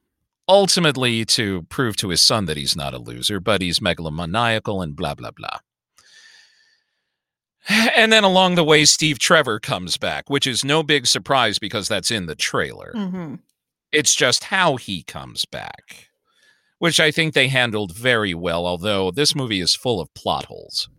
ultimately 0.47 1.23
to 1.23 1.61
prove 1.69 1.95
to 1.97 2.09
his 2.09 2.21
son 2.21 2.45
that 2.45 2.57
he's 2.57 2.75
not 2.75 2.93
a 2.93 2.97
loser, 2.97 3.39
but 3.39 3.61
he's 3.61 3.79
megalomaniacal 3.79 4.83
and 4.83 4.95
blah, 4.95 5.13
blah, 5.13 5.31
blah. 5.31 5.59
And 7.95 8.12
then 8.12 8.23
along 8.23 8.55
the 8.55 8.63
way, 8.63 8.86
Steve 8.86 9.19
Trevor 9.19 9.60
comes 9.60 9.97
back, 9.97 10.29
which 10.29 10.47
is 10.47 10.65
no 10.65 10.82
big 10.84 11.05
surprise 11.05 11.60
because 11.60 11.88
that's 11.88 12.12
in 12.12 12.25
the 12.25 12.36
trailer. 12.36 12.93
Mm-hmm. 12.95 13.36
It's 13.91 14.15
just 14.15 14.45
how 14.45 14.77
he 14.77 15.03
comes 15.03 15.45
back, 15.45 16.10
which 16.79 16.99
I 16.99 17.12
think 17.12 17.34
they 17.34 17.47
handled 17.47 17.95
very 17.95 18.34
well, 18.34 18.65
although 18.65 19.12
this 19.12 19.36
movie 19.36 19.62
is 19.62 19.75
full 19.75 19.99
of 20.01 20.13
plot 20.13 20.45
holes. 20.45 20.89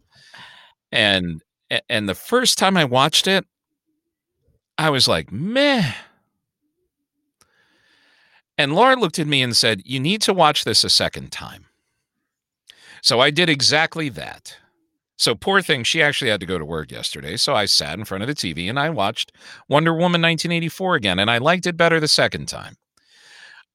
And 0.92 1.42
and 1.88 2.08
the 2.08 2.14
first 2.14 2.58
time 2.58 2.76
I 2.76 2.84
watched 2.84 3.26
it, 3.26 3.44
I 4.76 4.90
was 4.90 5.06
like, 5.06 5.30
meh. 5.30 5.92
And 8.58 8.74
Laura 8.74 8.96
looked 8.96 9.18
at 9.18 9.26
me 9.26 9.40
and 9.42 9.56
said, 9.56 9.82
You 9.84 10.00
need 10.00 10.20
to 10.22 10.34
watch 10.34 10.64
this 10.64 10.84
a 10.84 10.90
second 10.90 11.30
time. 11.30 11.66
So 13.02 13.20
I 13.20 13.30
did 13.30 13.48
exactly 13.48 14.08
that. 14.10 14.56
So 15.20 15.34
poor 15.34 15.60
thing, 15.60 15.84
she 15.84 16.02
actually 16.02 16.30
had 16.30 16.40
to 16.40 16.46
go 16.46 16.58
to 16.58 16.64
work 16.64 16.90
yesterday. 16.90 17.36
So 17.36 17.54
I 17.54 17.66
sat 17.66 17.98
in 17.98 18.06
front 18.06 18.22
of 18.22 18.26
the 18.26 18.34
TV 18.34 18.70
and 18.70 18.78
I 18.78 18.88
watched 18.88 19.32
Wonder 19.68 19.92
Woman 19.92 20.22
1984 20.22 20.94
again, 20.94 21.18
and 21.18 21.30
I 21.30 21.36
liked 21.36 21.66
it 21.66 21.76
better 21.76 22.00
the 22.00 22.08
second 22.08 22.46
time. 22.46 22.76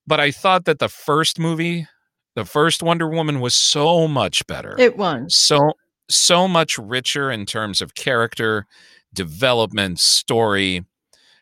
But 0.07 0.19
I 0.19 0.31
thought 0.31 0.65
that 0.65 0.79
the 0.79 0.89
first 0.89 1.37
movie, 1.37 1.87
the 2.33 2.45
first 2.45 2.81
Wonder 2.81 3.07
Woman, 3.07 3.41
was 3.41 3.53
so 3.53 4.07
much 4.07 4.47
better. 4.47 4.75
It 4.79 4.97
was. 4.97 5.35
so 5.35 5.73
so 6.09 6.47
much 6.47 6.79
richer 6.79 7.29
in 7.29 7.45
terms 7.45 7.79
of 7.79 7.93
character, 7.93 8.65
development, 9.13 9.99
story. 9.99 10.83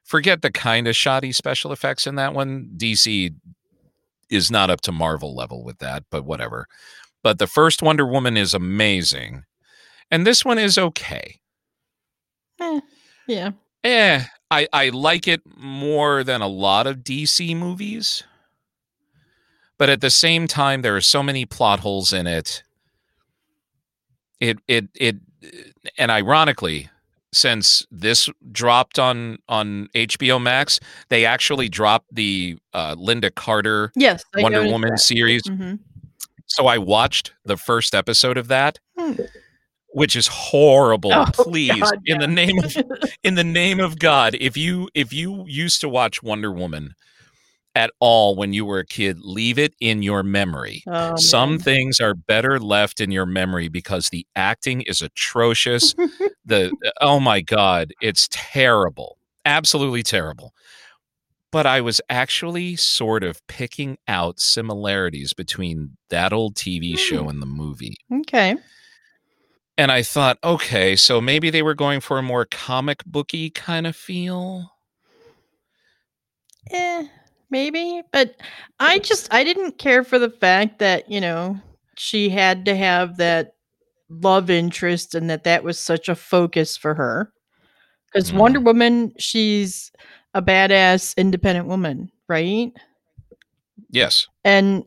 Forget 0.03 0.41
the 0.41 0.51
kind 0.51 0.85
of 0.85 0.97
shoddy 0.97 1.31
special 1.31 1.71
effects 1.71 2.05
in 2.05 2.15
that 2.15 2.33
one. 2.33 2.71
DC 2.75 3.33
is 4.29 4.51
not 4.51 4.69
up 4.69 4.81
to 4.81 4.91
Marvel 4.91 5.33
level 5.33 5.63
with 5.63 5.77
that, 5.77 6.03
but 6.09 6.25
whatever. 6.25 6.67
But 7.23 7.39
the 7.39 7.47
first 7.47 7.81
Wonder 7.81 8.05
Woman 8.05 8.35
is 8.35 8.53
amazing. 8.53 9.45
And 10.11 10.25
this 10.27 10.43
one 10.45 10.57
is 10.59 10.77
okay. 10.77 11.39
Eh, 12.59 12.79
yeah. 13.27 13.51
Eh, 13.83 14.23
I, 14.51 14.67
I 14.71 14.89
like 14.89 15.27
it 15.27 15.41
more 15.57 16.23
than 16.23 16.41
a 16.41 16.47
lot 16.47 16.87
of 16.87 16.97
DC 16.97 17.55
movies. 17.57 18.23
But 19.77 19.89
at 19.89 20.01
the 20.01 20.11
same 20.11 20.47
time, 20.47 20.81
there 20.81 20.95
are 20.95 21.01
so 21.01 21.23
many 21.23 21.45
plot 21.45 21.79
holes 21.79 22.13
in 22.13 22.27
it. 22.27 22.63
It 24.39 24.59
it 24.67 24.87
it 24.95 25.15
and 25.97 26.11
ironically, 26.11 26.89
since 27.33 27.85
this 27.91 28.29
dropped 28.51 28.99
on 28.99 29.39
on 29.49 29.87
HBO 29.95 30.41
Max, 30.41 30.79
they 31.09 31.25
actually 31.25 31.69
dropped 31.69 32.13
the 32.13 32.57
uh, 32.73 32.95
Lynda 32.95 33.33
Carter 33.33 33.91
Yes. 33.95 34.23
I 34.35 34.41
Wonder 34.43 34.63
Woman 34.63 34.91
that. 34.91 34.99
series. 34.99 35.41
Mhm. 35.43 35.79
So 36.45 36.67
I 36.67 36.77
watched 36.77 37.33
the 37.43 37.57
first 37.57 37.95
episode 37.95 38.37
of 38.37 38.47
that, 38.49 38.79
Hmm. 38.97 39.13
Which 39.93 40.15
is 40.15 40.27
horrible. 40.27 41.13
Oh, 41.13 41.25
Please, 41.33 41.79
God, 41.79 41.99
in 42.05 42.19
the 42.19 42.27
name 42.27 42.59
of 42.59 42.75
in 43.23 43.35
the 43.35 43.43
name 43.43 43.79
of 43.79 43.99
God, 43.99 44.35
if 44.39 44.57
you 44.57 44.89
if 44.93 45.13
you 45.13 45.45
used 45.47 45.81
to 45.81 45.89
watch 45.89 46.21
Wonder 46.21 46.51
Woman 46.51 46.95
at 47.75 47.89
all 47.99 48.35
when 48.35 48.53
you 48.53 48.65
were 48.65 48.77
a 48.79 48.85
kid, 48.85 49.17
leave 49.21 49.57
it 49.57 49.73
in 49.79 50.03
your 50.03 50.21
memory. 50.21 50.83
Oh, 50.85 51.15
Some 51.15 51.57
things 51.57 51.99
are 51.99 52.13
better 52.13 52.59
left 52.59 53.01
in 53.01 53.09
your 53.11 53.25
memory 53.25 53.67
because 53.67 54.09
the 54.09 54.27
acting 54.35 54.81
is 54.83 55.01
atrocious. 55.01 55.93
the 56.45 56.71
oh 57.01 57.19
my 57.19 57.41
god, 57.41 57.93
it's 58.01 58.27
terrible. 58.31 59.17
Absolutely 59.45 60.03
terrible. 60.03 60.53
But 61.51 61.65
I 61.67 61.81
was 61.81 62.01
actually 62.09 62.75
sort 62.77 63.23
of 63.23 63.45
picking 63.47 63.97
out 64.07 64.39
similarities 64.39 65.33
between 65.33 65.97
that 66.09 66.33
old 66.33 66.55
TV 66.55 66.97
show 66.97 67.23
Hmm. 67.23 67.29
and 67.29 67.41
the 67.41 67.45
movie. 67.47 67.95
okay. 68.21 68.55
And 69.77 69.91
I 69.91 70.03
thought, 70.03 70.37
okay, 70.43 70.95
so 70.95 71.19
maybe 71.19 71.49
they 71.49 71.63
were 71.63 71.73
going 71.73 71.99
for 71.99 72.19
a 72.19 72.23
more 72.23 72.45
comic 72.45 73.03
booky 73.05 73.49
kind 73.49 73.87
of 73.87 73.95
feel. 73.95 74.71
Eh, 76.71 77.07
maybe, 77.49 78.01
but 78.11 78.35
I 78.79 78.99
just 78.99 79.33
I 79.33 79.43
didn't 79.43 79.77
care 79.79 80.03
for 80.03 80.19
the 80.19 80.29
fact 80.29 80.79
that 80.79 81.09
you 81.09 81.19
know 81.19 81.59
she 81.97 82.29
had 82.29 82.65
to 82.65 82.75
have 82.75 83.17
that 83.17 83.55
love 84.09 84.49
interest 84.49 85.15
and 85.15 85.29
that 85.29 85.43
that 85.43 85.63
was 85.63 85.79
such 85.79 86.07
a 86.07 86.15
focus 86.15 86.77
for 86.77 86.93
her. 86.93 87.33
Because 88.05 88.31
Mm. 88.31 88.37
Wonder 88.37 88.59
Woman, 88.59 89.13
she's 89.17 89.91
a 90.35 90.41
badass, 90.41 91.17
independent 91.17 91.67
woman, 91.67 92.11
right? 92.27 92.71
Yes. 93.89 94.27
And 94.43 94.85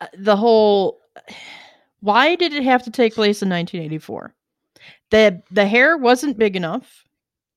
uh, 0.00 0.06
the 0.16 0.36
whole 0.36 1.00
why 2.04 2.34
did 2.36 2.52
it 2.52 2.62
have 2.64 2.82
to 2.84 2.90
take 2.90 3.14
place 3.14 3.42
in 3.42 3.48
1984? 3.48 4.34
The 5.10 5.42
the 5.50 5.66
hair 5.66 5.96
wasn't 5.96 6.38
big 6.38 6.54
enough. 6.54 7.04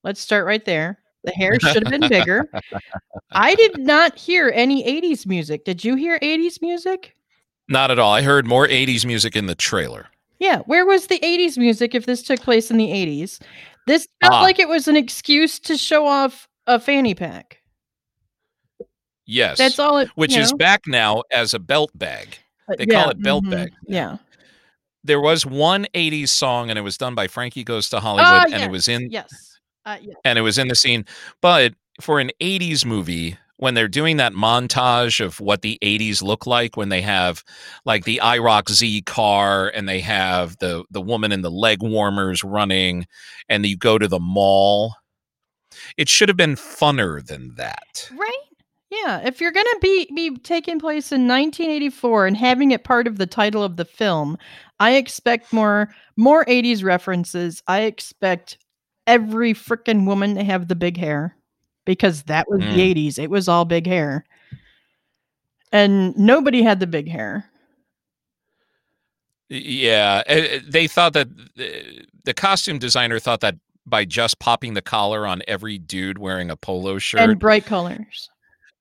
Let's 0.04 0.22
start 0.22 0.46
right 0.46 0.64
there. 0.64 1.00
The 1.26 1.32
hair 1.32 1.60
should 1.60 1.84
have 1.86 1.92
been 1.92 2.08
bigger. 2.10 2.50
I 3.32 3.56
did 3.56 3.78
not 3.80 4.18
hear 4.18 4.50
any 4.56 4.84
80s 4.84 5.26
music. 5.26 5.66
Did 5.66 5.84
you 5.84 5.96
hear 5.96 6.18
80s 6.20 6.62
music? 6.62 7.14
Not 7.68 7.92
at 7.92 8.00
all. 8.00 8.14
I 8.14 8.22
heard 8.22 8.48
more 8.48 8.66
80s 8.68 9.06
music 9.06 9.36
in 9.36 9.48
the 9.48 9.56
trailer. 9.56 10.08
Yeah, 10.40 10.60
where 10.60 10.86
was 10.86 11.08
the 11.08 11.20
80s 11.20 11.58
music 11.58 11.94
if 11.96 12.06
this 12.06 12.22
took 12.24 12.40
place 12.40 12.72
in 12.72 12.78
the 12.78 12.88
80s? 12.88 13.42
This 13.88 14.08
felt 14.22 14.34
Ah. 14.34 14.42
like 14.42 14.60
it 14.60 14.70
was 14.70 14.88
an 14.88 14.96
excuse 14.96 15.60
to 15.62 15.76
show 15.78 16.06
off 16.06 16.48
a 16.68 16.80
fanny 16.80 17.14
pack. 17.16 17.58
Yes. 19.26 19.58
That's 19.58 19.80
all 19.80 19.98
it 19.98 20.10
which 20.16 20.38
is 20.38 20.52
know? 20.52 20.58
back 20.58 20.88
now 20.88 21.24
as 21.32 21.54
a 21.54 21.60
belt 21.60 21.92
bag. 21.96 22.38
Uh, 22.70 22.76
they 22.78 22.86
call 22.86 23.10
it 23.10 23.22
belt 23.22 23.50
bag 23.50 23.74
Yeah. 23.86 24.18
There 25.08 25.22
was 25.22 25.46
one 25.46 25.88
80s 25.96 26.30
song 26.30 26.70
and 26.70 26.78
it 26.78 26.84
was 26.84 26.98
done 26.98 27.16
by 27.16 27.28
Frankie 27.28 27.64
Goes 27.64 27.90
to 27.90 28.00
Hollywood 28.00 28.28
Ah, 28.28 28.44
and 28.44 28.52
yes, 28.52 28.62
it 28.64 28.72
was 28.72 28.88
in 28.88 29.10
Yes. 29.10 29.60
Uh, 29.86 29.98
yeah. 30.02 30.14
and 30.26 30.38
it 30.38 30.42
was 30.42 30.58
in 30.58 30.68
the 30.68 30.76
scene. 30.76 31.06
But 31.42 31.74
for 32.02 32.20
an 32.20 32.30
80s 32.42 32.86
movie, 32.86 33.38
when 33.60 33.74
they're 33.74 33.88
doing 33.88 34.18
that 34.18 34.34
montage 34.34 35.20
of 35.24 35.40
what 35.40 35.62
the 35.64 35.80
80s 35.82 36.22
look 36.22 36.46
like 36.46 36.78
when 36.78 36.90
they 36.90 37.02
have 37.02 37.44
like 37.86 38.04
the 38.04 38.20
IROC 38.24 38.70
Z 38.70 39.02
car 39.04 39.70
and 39.70 39.90
they 39.90 40.00
have 40.02 40.58
the 40.60 40.84
the 40.92 41.02
woman 41.02 41.32
in 41.32 41.42
the 41.42 41.50
leg 41.50 41.82
warmers 41.82 42.44
running 42.44 43.08
and 43.50 43.66
you 43.66 43.76
go 43.78 43.98
to 43.98 44.08
the 44.08 44.20
mall, 44.20 44.94
it 45.98 46.08
should 46.10 46.30
have 46.30 46.38
been 46.38 46.56
funner 46.56 47.26
than 47.26 47.56
that. 47.56 48.10
Right? 48.16 48.34
Yeah. 48.92 49.22
If 49.26 49.42
you're 49.42 49.52
gonna 49.52 49.80
be 49.82 50.08
be 50.16 50.38
taking 50.38 50.80
place 50.80 51.12
in 51.12 51.28
1984 51.28 52.28
and 52.28 52.38
having 52.38 52.72
it 52.72 52.84
part 52.84 53.08
of 53.08 53.18
the 53.18 53.26
title 53.28 53.64
of 53.64 53.78
the 53.78 53.86
film, 53.86 54.38
I 54.80 54.94
expect 54.96 55.52
more 55.54 55.90
more 56.18 56.46
80s 56.46 56.84
references. 56.84 57.64
I 57.68 57.82
expect 57.82 58.58
every 59.08 59.54
freaking 59.54 60.06
woman 60.06 60.36
to 60.36 60.44
have 60.44 60.68
the 60.68 60.76
big 60.76 60.98
hair 60.98 61.36
because 61.86 62.24
that 62.24 62.48
was 62.50 62.62
Mm. 62.62 62.74
the 62.76 62.82
80s. 62.82 63.18
It 63.18 63.30
was 63.30 63.48
all 63.48 63.66
big 63.66 63.88
hair. 63.88 64.26
and 65.74 66.18
nobody 66.18 66.62
had 66.64 66.80
the 66.80 66.88
big 66.88 67.10
hair. 67.10 67.50
Yeah, 69.50 70.24
uh, 70.28 70.60
they 70.68 70.88
thought 70.88 71.14
that 71.14 71.28
the 72.24 72.34
costume 72.34 72.80
designer 72.80 73.20
thought 73.20 73.42
that 73.42 73.56
by 73.86 74.04
just 74.06 74.40
popping 74.40 74.74
the 74.74 74.82
collar 74.82 75.26
on 75.26 75.42
every 75.48 75.78
dude 75.78 76.18
wearing 76.20 76.50
a 76.50 76.58
polo 76.58 76.98
shirt 77.00 77.22
and 77.22 77.40
bright 77.40 77.66
colors 77.66 78.30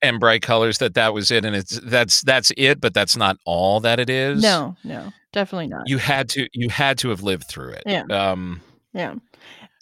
and 0.03 0.21
bright 0.21 0.43
colors 0.43 0.79
that 0.79 0.95
that 0.95 1.15
was 1.15 1.31
it 1.31 1.45
and 1.45 1.57
it's 1.57 1.81
that's 1.81 2.21
that's 2.23 2.53
it 2.57 2.81
but 2.81 2.93
that's 2.95 3.17
not 3.17 3.39
all 3.45 3.81
that 3.81 3.99
it 3.99 4.11
is. 4.11 4.43
No 4.43 4.77
no 4.85 5.13
definitely 5.33 5.69
not. 5.69 5.89
You 5.89 5.99
had 5.99 6.29
to 6.31 6.49
you 6.53 6.69
had 6.69 6.99
to 6.99 7.09
have 7.11 7.23
lived 7.23 7.45
through 7.49 7.71
it 7.73 7.83
Yeah. 7.87 8.03
um 8.11 8.61
yeah 8.93 9.15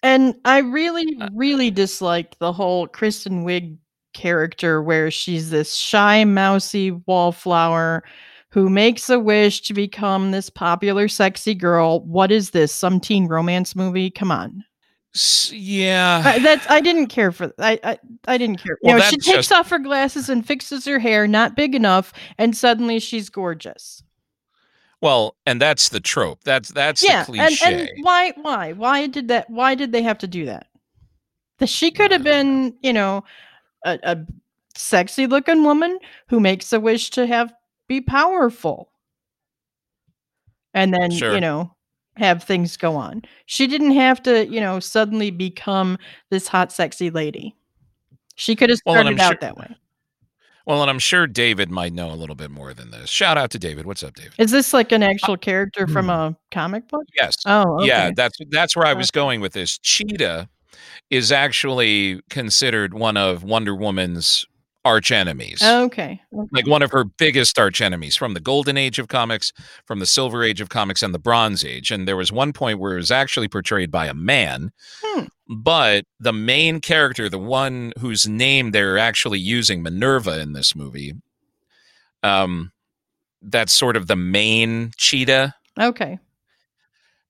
and 0.03 0.35
i 0.44 0.59
really 0.59 1.16
really 1.33 1.70
disliked 1.70 2.38
the 2.38 2.53
whole 2.53 2.87
kristen 2.87 3.44
wiig 3.44 3.77
character 4.12 4.83
where 4.83 5.11
she's 5.11 5.50
this 5.50 5.74
shy 5.74 6.24
mousy 6.24 6.90
wallflower 6.92 8.05
who 8.50 8.70
makes 8.70 9.11
a 9.11 9.18
wish 9.18 9.62
to 9.62 9.74
become 9.74 10.31
this 10.31 10.48
popular 10.48 11.09
sexy 11.09 11.57
girl. 11.57 12.05
What 12.05 12.31
is 12.31 12.50
this 12.50 12.72
some 12.72 13.00
teen 13.00 13.27
romance 13.27 13.74
movie? 13.74 14.11
Come 14.11 14.31
on 14.31 14.64
yeah 15.53 16.22
I, 16.24 16.38
that's 16.40 16.68
I 16.68 16.81
didn't 16.81 17.07
care 17.07 17.31
for 17.31 17.53
I 17.59 17.79
I, 17.85 17.98
I 18.27 18.37
didn't 18.38 18.57
care. 18.57 18.79
You 18.83 18.94
know, 18.94 19.00
she 19.00 19.16
takes 19.16 19.27
just- 19.48 19.53
off 19.53 19.70
her 19.70 19.79
glasses 19.79 20.29
and 20.29 20.44
fixes 20.46 20.85
her 20.87 20.98
hair 20.98 21.29
not 21.29 21.55
big 21.57 21.74
enough, 21.74 22.12
and 22.38 22.57
suddenly 22.57 22.98
she's 22.98 23.29
gorgeous. 23.31 24.03
well 25.00 25.37
and 25.46 25.61
that's 25.61 25.88
the 25.90 26.00
trope 26.00 26.42
that's 26.44 26.70
that's 26.70 27.03
yeah, 27.05 27.24
the 27.24 27.38
and, 27.38 27.57
cliche 27.57 27.81
and 27.83 28.05
why 28.05 28.33
why 28.42 28.72
why 28.72 29.07
did 29.07 29.29
that? 29.29 29.48
Why 29.50 29.74
did 29.74 29.92
they 29.92 30.03
have 30.03 30.18
to 30.18 30.27
do 30.27 30.46
that? 30.46 30.66
The, 31.59 31.66
she 31.68 31.92
could 31.92 32.11
have 32.11 32.24
been, 32.24 32.74
you 32.83 32.92
know, 32.92 33.22
a, 33.85 33.98
a 34.03 34.27
sexy 34.77 35.27
looking 35.29 35.62
woman 35.62 35.98
who 36.29 36.40
makes 36.40 36.72
a 36.72 36.81
wish 36.81 37.11
to 37.11 37.27
have 37.27 37.53
be 37.87 38.00
powerful, 38.00 38.90
and 40.72 40.92
then 40.92 41.11
Sure. 41.12 41.35
you 41.35 41.40
know 41.40 41.73
have 42.16 42.42
things 42.44 42.77
go 42.77 42.96
on. 42.96 43.22
She 43.46 43.66
didn't 43.66 43.92
have 43.92 44.22
to, 44.24 44.46
you 44.46 44.61
know, 44.61 44.81
suddenly 44.81 45.31
become 45.31 45.98
this 46.31 46.46
hot, 46.48 46.72
sexy 46.72 47.11
lady. 47.11 47.55
She 48.37 48.57
could 48.57 48.70
have 48.70 48.79
Well, 48.87 48.94
started 48.96 49.20
I'm 49.20 49.20
out 49.20 49.33
sure- 49.33 49.38
that 49.40 49.57
way. 49.57 49.77
well 50.66 50.81
and 50.81 50.90
i'm 50.90 50.98
sure 50.98 51.27
david 51.27 51.70
might 51.70 51.92
know 51.92 52.11
a 52.11 52.16
little 52.16 52.35
bit 52.35 52.50
more 52.50 52.72
than 52.72 52.90
this 52.90 53.11
shout 53.11 53.37
out 53.37 53.50
to 53.50 53.59
david 53.59 53.85
what's 53.85 54.03
up 54.03 54.14
david 54.14 54.33
Is 54.38 54.50
this 54.50 54.72
like 54.72 54.92
an 54.92 55.03
uh, 55.03 55.09
actual 55.09 55.37
character 55.37 55.87
from 55.87 56.07
hmm. 56.07 56.11
a 56.11 56.37
comic 56.50 56.88
book? 56.88 57.05
yes 57.20 57.37
Oh, 57.46 57.77
okay. 57.81 57.88
Yeah, 57.88 58.11
that's 58.16 58.38
that's 58.50 58.74
where 58.74 58.87
I 58.87 58.92
oh. 58.92 58.96
was 58.96 59.11
going 59.11 59.40
with 59.42 59.53
this. 59.53 59.79
Cheetah 59.79 60.48
is 61.11 61.31
actually 61.31 62.20
considered 62.31 62.94
one 62.94 63.16
of 63.18 63.44
Wonder 63.44 63.74
Woman's 63.74 64.46
arch 64.84 65.10
enemies. 65.10 65.62
okay. 65.62 66.20
okay. 66.32 66.48
Like 66.52 66.66
one 66.66 66.82
of 66.82 66.90
her 66.92 67.04
biggest 67.04 67.58
arch 67.58 67.80
enemies 67.80 68.16
from 68.16 68.34
the 68.34 68.40
golden 68.40 68.76
age 68.76 68.98
of 68.98 69.08
comics, 69.08 69.52
from 69.86 69.98
the 69.98 70.06
silver 70.06 70.42
age 70.42 70.60
of 70.60 70.68
comics 70.68 71.02
and 71.02 71.14
the 71.14 71.18
bronze 71.18 71.64
age. 71.64 71.90
And 71.90 72.06
there 72.06 72.16
was 72.16 72.30
one 72.30 72.52
point 72.52 72.78
where 72.78 72.94
it 72.94 72.96
was 72.96 73.10
actually 73.10 73.48
portrayed 73.48 73.90
by 73.90 74.06
a 74.06 74.14
man. 74.14 74.70
Hmm. 75.02 75.24
But 75.48 76.04
the 76.20 76.32
main 76.32 76.80
character, 76.80 77.28
the 77.28 77.38
one 77.38 77.92
whose 77.98 78.26
name 78.26 78.70
they're 78.70 78.98
actually 78.98 79.38
using, 79.38 79.82
Minerva 79.82 80.40
in 80.40 80.52
this 80.52 80.74
movie, 80.74 81.14
um, 82.22 82.72
that's 83.42 83.72
sort 83.72 83.96
of 83.96 84.06
the 84.06 84.16
main 84.16 84.92
cheetah 84.96 85.54
Okay. 85.78 86.18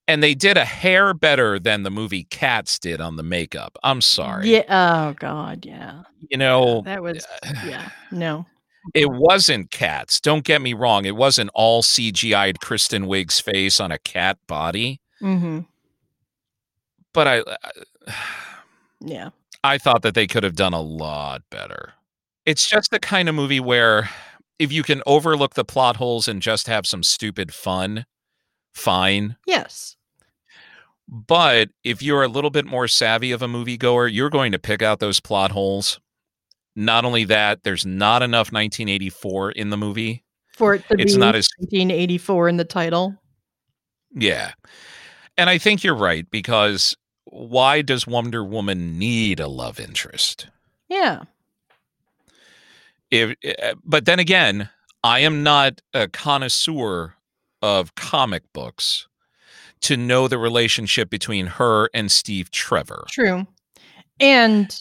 And 0.08 0.22
they 0.22 0.34
did 0.34 0.56
a 0.56 0.64
hair 0.64 1.14
better 1.14 1.58
than 1.58 1.82
the 1.82 1.90
movie 1.90 2.24
Cats 2.24 2.78
did 2.78 3.00
on 3.00 3.16
the 3.16 3.22
makeup. 3.22 3.76
I'm 3.82 4.00
sorry. 4.00 4.50
Yeah. 4.50 4.64
Oh 5.10 5.14
God. 5.18 5.64
Yeah. 5.64 6.02
You 6.30 6.36
know, 6.38 6.82
that 6.82 7.02
was. 7.02 7.26
Yeah. 7.66 7.88
No. 8.10 8.46
it 8.94 9.10
wasn't 9.10 9.70
Cats. 9.70 10.20
Don't 10.20 10.44
get 10.44 10.60
me 10.60 10.74
wrong. 10.74 11.04
It 11.06 11.16
wasn't 11.16 11.50
all 11.54 11.82
CGI'd 11.82 12.60
Kristen 12.60 13.04
Wiig's 13.06 13.40
face 13.40 13.80
on 13.80 13.90
a 13.92 13.98
cat 13.98 14.38
body, 14.46 15.00
Mm-hmm. 15.22 15.60
but 17.12 17.26
I 17.28 17.42
Yeah. 19.00 19.30
I 19.62 19.78
thought 19.78 20.02
that 20.02 20.14
they 20.14 20.26
could 20.26 20.42
have 20.42 20.56
done 20.56 20.74
a 20.74 20.80
lot 20.82 21.42
better. 21.50 21.94
It's 22.44 22.68
just 22.68 22.90
the 22.90 22.98
kind 23.00 23.28
of 23.30 23.34
movie 23.34 23.60
where 23.60 24.10
if 24.58 24.70
you 24.70 24.82
can 24.82 25.02
overlook 25.06 25.54
the 25.54 25.64
plot 25.64 25.96
holes 25.96 26.28
and 26.28 26.42
just 26.42 26.66
have 26.66 26.86
some 26.86 27.02
stupid 27.02 27.54
fun, 27.54 28.04
fine. 28.74 29.36
Yes. 29.46 29.96
But 31.08 31.68
if 31.84 32.02
you're 32.02 32.22
a 32.22 32.28
little 32.28 32.50
bit 32.50 32.64
more 32.64 32.88
savvy 32.88 33.32
of 33.32 33.42
a 33.42 33.46
moviegoer, 33.46 34.12
you're 34.12 34.30
going 34.30 34.52
to 34.52 34.58
pick 34.58 34.82
out 34.82 35.00
those 35.00 35.20
plot 35.20 35.50
holes. 35.52 36.00
Not 36.76 37.04
only 37.04 37.24
that, 37.24 37.62
there's 37.62 37.84
not 37.86 38.22
enough 38.22 38.50
1984 38.52 39.52
in 39.52 39.70
the 39.70 39.76
movie. 39.76 40.24
For 40.56 40.74
it 40.74 40.88
to 40.88 40.96
It's 40.98 41.14
be 41.14 41.18
not 41.20 41.34
as 41.34 41.48
1984 41.58 42.48
in 42.48 42.56
the 42.56 42.64
title. 42.64 43.16
yeah. 44.14 44.52
And 45.36 45.50
I 45.50 45.58
think 45.58 45.82
you're 45.82 45.96
right 45.96 46.30
because 46.30 46.96
why 47.24 47.82
does 47.82 48.06
Wonder 48.06 48.44
Woman 48.44 48.98
need 48.98 49.40
a 49.40 49.48
love 49.48 49.80
interest? 49.80 50.46
Yeah. 50.88 51.22
If 53.10 53.34
uh, 53.62 53.74
but 53.84 54.04
then 54.04 54.20
again, 54.20 54.68
I 55.02 55.20
am 55.20 55.42
not 55.42 55.80
a 55.92 56.06
connoisseur 56.06 57.14
of 57.64 57.94
comic 57.94 58.42
books 58.52 59.08
to 59.80 59.96
know 59.96 60.28
the 60.28 60.36
relationship 60.36 61.08
between 61.08 61.46
her 61.46 61.88
and 61.94 62.12
Steve 62.12 62.50
Trevor. 62.50 63.06
True. 63.08 63.46
And 64.20 64.78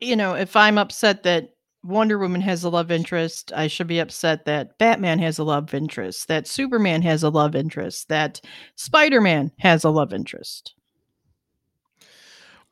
you 0.00 0.16
know, 0.16 0.34
if 0.34 0.56
I'm 0.56 0.76
upset 0.76 1.22
that 1.22 1.54
Wonder 1.84 2.18
Woman 2.18 2.40
has 2.40 2.64
a 2.64 2.68
love 2.68 2.90
interest, 2.90 3.52
I 3.54 3.68
should 3.68 3.86
be 3.86 4.00
upset 4.00 4.44
that 4.46 4.76
Batman 4.78 5.20
has 5.20 5.38
a 5.38 5.44
love 5.44 5.72
interest, 5.72 6.28
that 6.28 6.48
Superman 6.48 7.02
has 7.02 7.22
a 7.22 7.28
love 7.28 7.54
interest, 7.54 8.08
that 8.08 8.40
Spider-Man 8.74 9.52
has 9.60 9.84
a 9.84 9.90
love 9.90 10.12
interest. 10.12 10.74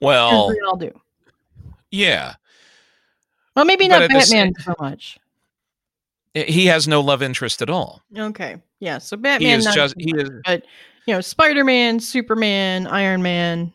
Well, 0.01 0.49
we 0.49 0.61
all 0.67 0.77
do. 0.77 0.91
yeah. 1.91 2.35
Well, 3.55 3.67
maybe 3.67 3.87
not 3.87 4.03
at 4.03 4.11
the 4.11 4.21
sa- 4.21 4.35
Batman 4.35 4.55
so 4.63 4.75
much. 4.81 5.19
He 6.35 6.67
has 6.67 6.89
no 6.89 7.01
love 7.01 7.23
interest 7.23 7.61
at 7.63 7.69
all. 7.71 8.03
Okay. 8.17 8.57
Yeah. 8.81 8.99
So 8.99 9.17
He 9.17 9.23
Batman 9.23 9.59
is 9.59 9.67
just 9.67 9.95
he 9.99 10.13
much, 10.13 10.23
is 10.25 10.31
but 10.45 10.65
you 11.07 11.15
know, 11.15 11.21
Spider-Man, 11.21 12.01
Superman, 12.01 12.87
Iron 12.87 13.23
Man. 13.23 13.73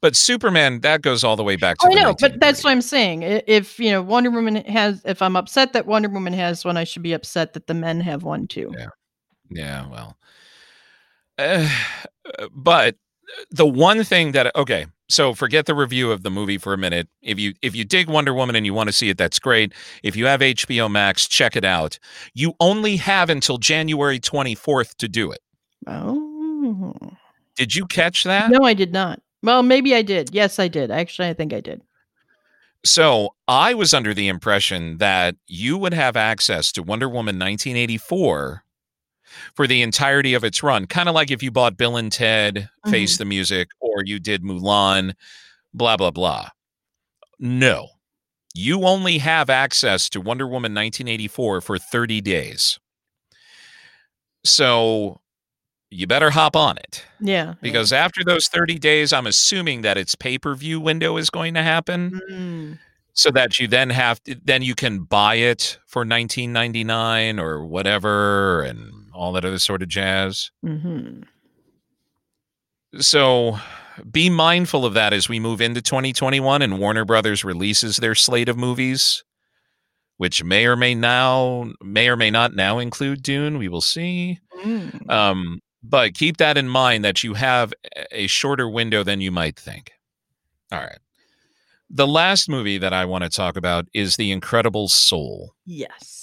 but 0.00 0.16
Superman 0.16 0.80
that 0.80 1.02
goes 1.02 1.22
all 1.24 1.36
the 1.36 1.42
way 1.44 1.56
back 1.56 1.76
to 1.78 1.88
Oh, 1.88 1.92
I 1.92 1.94
know, 1.94 2.14
but 2.18 2.40
that's 2.40 2.64
what 2.64 2.70
I'm 2.70 2.80
saying. 2.80 3.22
If 3.22 3.78
you 3.78 3.90
know 3.90 4.00
Wonder 4.02 4.30
Woman 4.30 4.56
has, 4.64 5.02
if 5.04 5.20
I'm 5.20 5.36
upset 5.36 5.72
that 5.74 5.86
Wonder 5.86 6.08
Woman 6.08 6.32
has 6.32 6.64
one, 6.64 6.76
I 6.76 6.84
should 6.84 7.02
be 7.02 7.12
upset 7.12 7.52
that 7.54 7.66
the 7.66 7.74
men 7.74 8.00
have 8.00 8.22
one 8.22 8.46
too. 8.46 8.72
Yeah. 8.76 8.88
Yeah, 9.50 9.88
well. 9.88 10.16
Uh, 11.38 11.66
but 12.52 12.94
the 13.50 13.66
one 13.66 14.04
thing 14.04 14.32
that 14.32 14.54
okay, 14.54 14.86
so 15.08 15.34
forget 15.34 15.66
the 15.66 15.74
review 15.74 16.10
of 16.10 16.22
the 16.22 16.30
movie 16.30 16.58
for 16.58 16.72
a 16.72 16.78
minute. 16.78 17.08
If 17.22 17.38
you 17.38 17.54
if 17.62 17.74
you 17.76 17.84
dig 17.84 18.08
Wonder 18.08 18.32
Woman 18.34 18.56
and 18.56 18.64
you 18.66 18.74
want 18.74 18.88
to 18.88 18.92
see 18.92 19.08
it, 19.08 19.18
that's 19.18 19.38
great. 19.38 19.72
If 20.02 20.16
you 20.16 20.26
have 20.26 20.40
HBO 20.40 20.90
Max, 20.90 21.28
check 21.28 21.56
it 21.56 21.64
out. 21.64 21.98
You 22.34 22.54
only 22.60 22.96
have 22.96 23.28
until 23.30 23.58
January 23.58 24.18
24th 24.18 24.96
to 24.96 25.08
do 25.08 25.30
it. 25.32 25.40
Oh 25.86 26.94
Did 27.56 27.74
you 27.74 27.86
catch 27.86 28.24
that? 28.24 28.50
no, 28.50 28.64
I 28.64 28.74
did 28.74 28.92
not. 28.92 29.20
Well, 29.42 29.62
maybe 29.62 29.94
I 29.94 30.02
did. 30.02 30.32
Yes, 30.32 30.58
I 30.58 30.68
did. 30.68 30.90
Actually, 30.90 31.28
I 31.28 31.34
think 31.34 31.52
I 31.52 31.60
did. 31.60 31.82
So 32.84 33.34
I 33.46 33.74
was 33.74 33.94
under 33.94 34.14
the 34.14 34.28
impression 34.28 34.98
that 34.98 35.36
you 35.46 35.78
would 35.78 35.94
have 35.94 36.16
access 36.16 36.72
to 36.72 36.82
Wonder 36.82 37.08
Woman 37.08 37.38
1984 37.38 38.64
for 39.54 39.66
the 39.66 39.82
entirety 39.82 40.34
of 40.34 40.44
its 40.44 40.62
run, 40.62 40.86
kind 40.86 41.08
of 41.08 41.14
like 41.14 41.30
if 41.30 41.42
you 41.42 41.50
bought 41.50 41.76
Bill 41.76 41.96
and 41.96 42.10
Ted, 42.12 42.68
Face 42.90 43.16
the 43.18 43.24
Music, 43.24 43.68
or 43.80 44.02
you 44.04 44.18
did 44.18 44.42
Mulan, 44.42 45.12
blah, 45.74 45.96
blah, 45.96 46.10
blah. 46.10 46.48
No, 47.38 47.88
you 48.54 48.84
only 48.84 49.18
have 49.18 49.50
access 49.50 50.08
to 50.10 50.20
Wonder 50.20 50.46
Woman 50.46 50.72
1984 50.74 51.60
for 51.60 51.78
30 51.78 52.20
days. 52.20 52.78
So 54.44 55.20
you 55.90 56.06
better 56.06 56.30
hop 56.30 56.56
on 56.56 56.78
it 56.78 57.04
Yeah. 57.20 57.44
yeah. 57.48 57.54
because 57.60 57.92
after 57.92 58.24
those 58.24 58.48
30 58.48 58.78
days, 58.78 59.12
I'm 59.12 59.26
assuming 59.26 59.82
that 59.82 59.98
its 59.98 60.14
pay 60.14 60.38
per 60.38 60.54
view 60.54 60.80
window 60.80 61.16
is 61.16 61.30
going 61.30 61.54
to 61.54 61.62
happen 61.62 62.20
Mm, 62.30 62.78
so 63.12 63.30
that 63.32 63.58
you 63.58 63.68
then 63.68 63.90
have 63.90 64.22
to, 64.24 64.34
then 64.42 64.62
you 64.62 64.74
can 64.74 65.00
buy 65.00 65.34
it 65.36 65.78
for 65.86 66.04
19.99 66.04 67.38
or 67.40 67.64
whatever 67.66 68.62
and 68.62 68.90
all 69.14 69.32
that 69.32 69.44
other 69.44 69.58
sort 69.58 69.82
of 69.82 69.88
jazz 69.88 70.50
mhm. 70.64 71.24
so 72.98 73.58
be 74.10 74.30
mindful 74.30 74.84
of 74.84 74.94
that 74.94 75.12
as 75.12 75.28
we 75.28 75.38
move 75.38 75.60
into 75.60 75.82
2021 75.82 76.62
and 76.62 76.78
warner 76.78 77.04
brothers 77.04 77.44
releases 77.44 77.98
their 77.98 78.14
slate 78.14 78.48
of 78.48 78.56
movies 78.56 79.24
which 80.16 80.44
may 80.44 80.66
or 80.66 80.76
may 80.76 80.94
now 80.94 81.70
may 81.82 82.08
or 82.08 82.16
may 82.16 82.30
not 82.30 82.54
now 82.54 82.78
include 82.78 83.22
dune 83.22 83.58
we 83.58 83.68
will 83.68 83.80
see 83.80 84.38
Mm. 84.64 85.10
um, 85.10 85.60
but 85.82 86.14
keep 86.14 86.36
that 86.36 86.56
in 86.56 86.68
mind 86.68 87.04
that 87.04 87.24
you 87.24 87.34
have 87.34 87.72
a 88.12 88.26
shorter 88.26 88.68
window 88.68 89.02
than 89.02 89.20
you 89.20 89.32
might 89.32 89.58
think. 89.58 89.90
All 90.70 90.78
right. 90.78 90.98
The 91.90 92.06
last 92.06 92.48
movie 92.48 92.78
that 92.78 92.92
I 92.92 93.04
want 93.04 93.24
to 93.24 93.30
talk 93.30 93.56
about 93.56 93.86
is 93.92 94.16
The 94.16 94.30
Incredible 94.30 94.88
Soul. 94.88 95.54
Yes. 95.66 96.21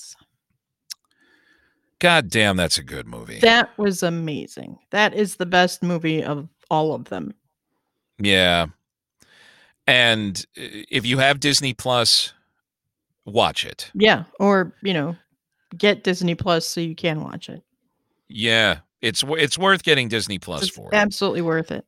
God 2.00 2.30
damn, 2.30 2.56
that's 2.58 2.78
a 2.78 2.84
good 2.84 3.08
movie. 3.08 3.40
That 3.40 3.78
was 3.78 4.04
amazing. 4.04 4.78
That 4.92 5.14
is 5.14 5.36
the 5.36 5.46
best 5.46 5.84
movie 5.84 6.24
of 6.24 6.48
all 6.72 6.94
of 6.94 7.06
them. 7.06 7.34
yeah. 8.18 8.68
And 9.88 10.38
uh, 10.58 10.86
if 10.90 11.06
you 11.06 11.18
have 11.18 11.40
Disney 11.40 11.74
Plus, 11.74 12.34
watch 13.26 13.66
it. 13.66 13.90
Yeah, 13.96 14.26
or 14.40 14.74
you 14.84 14.94
know, 14.94 15.16
get 15.78 16.04
Disney 16.04 16.36
Plus 16.36 16.68
so 16.68 16.80
you 16.80 16.96
can 16.96 17.22
watch 17.22 17.50
it. 17.50 17.64
Yeah. 18.28 18.80
It's 19.02 19.24
it's 19.28 19.58
worth 19.58 19.84
getting 19.84 20.08
Disney 20.10 20.38
Plus 20.40 20.64
It's 20.64 20.72
for. 20.76 20.90
absolutely 20.94 21.42
worth 21.42 21.72
it. 21.72 21.86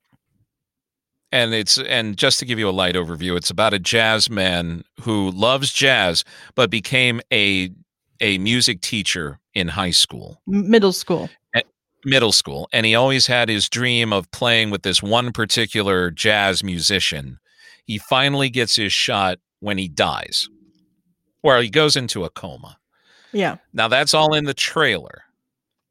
and 1.31 1.53
it's 1.53 1.77
and 1.77 2.17
just 2.17 2.39
to 2.39 2.45
give 2.45 2.57
you 2.57 2.67
a 2.69 2.71
light 2.71 2.95
overview 2.95 3.35
it's 3.37 3.49
about 3.49 3.73
a 3.73 3.79
jazz 3.79 4.29
man 4.29 4.83
who 5.01 5.29
loves 5.31 5.71
jazz 5.73 6.23
but 6.55 6.69
became 6.69 7.19
a 7.31 7.69
a 8.21 8.37
music 8.37 8.79
teacher 8.81 9.39
in 9.53 9.67
high 9.67 9.91
school 9.91 10.41
Middle 10.47 10.93
school. 10.93 11.29
middle 12.05 12.31
school 12.31 12.69
and 12.71 12.85
he 12.85 12.95
always 12.95 13.27
had 13.27 13.49
his 13.49 13.67
dream 13.69 14.13
of 14.13 14.29
playing 14.31 14.69
with 14.71 14.83
this 14.83 15.03
one 15.03 15.31
particular 15.33 16.09
jazz 16.11 16.63
musician 16.63 17.37
he 17.85 17.97
finally 17.97 18.49
gets 18.49 18.75
his 18.75 18.93
shot 18.93 19.37
when 19.59 19.77
he 19.77 19.87
dies 19.87 20.47
or 21.43 21.61
he 21.61 21.69
goes 21.69 21.95
into 21.95 22.23
a 22.23 22.29
coma 22.29 22.77
Yeah. 23.33 23.57
now 23.73 23.87
that's 23.87 24.13
all 24.13 24.33
in 24.33 24.45
the 24.45 24.53
trailer. 24.53 25.23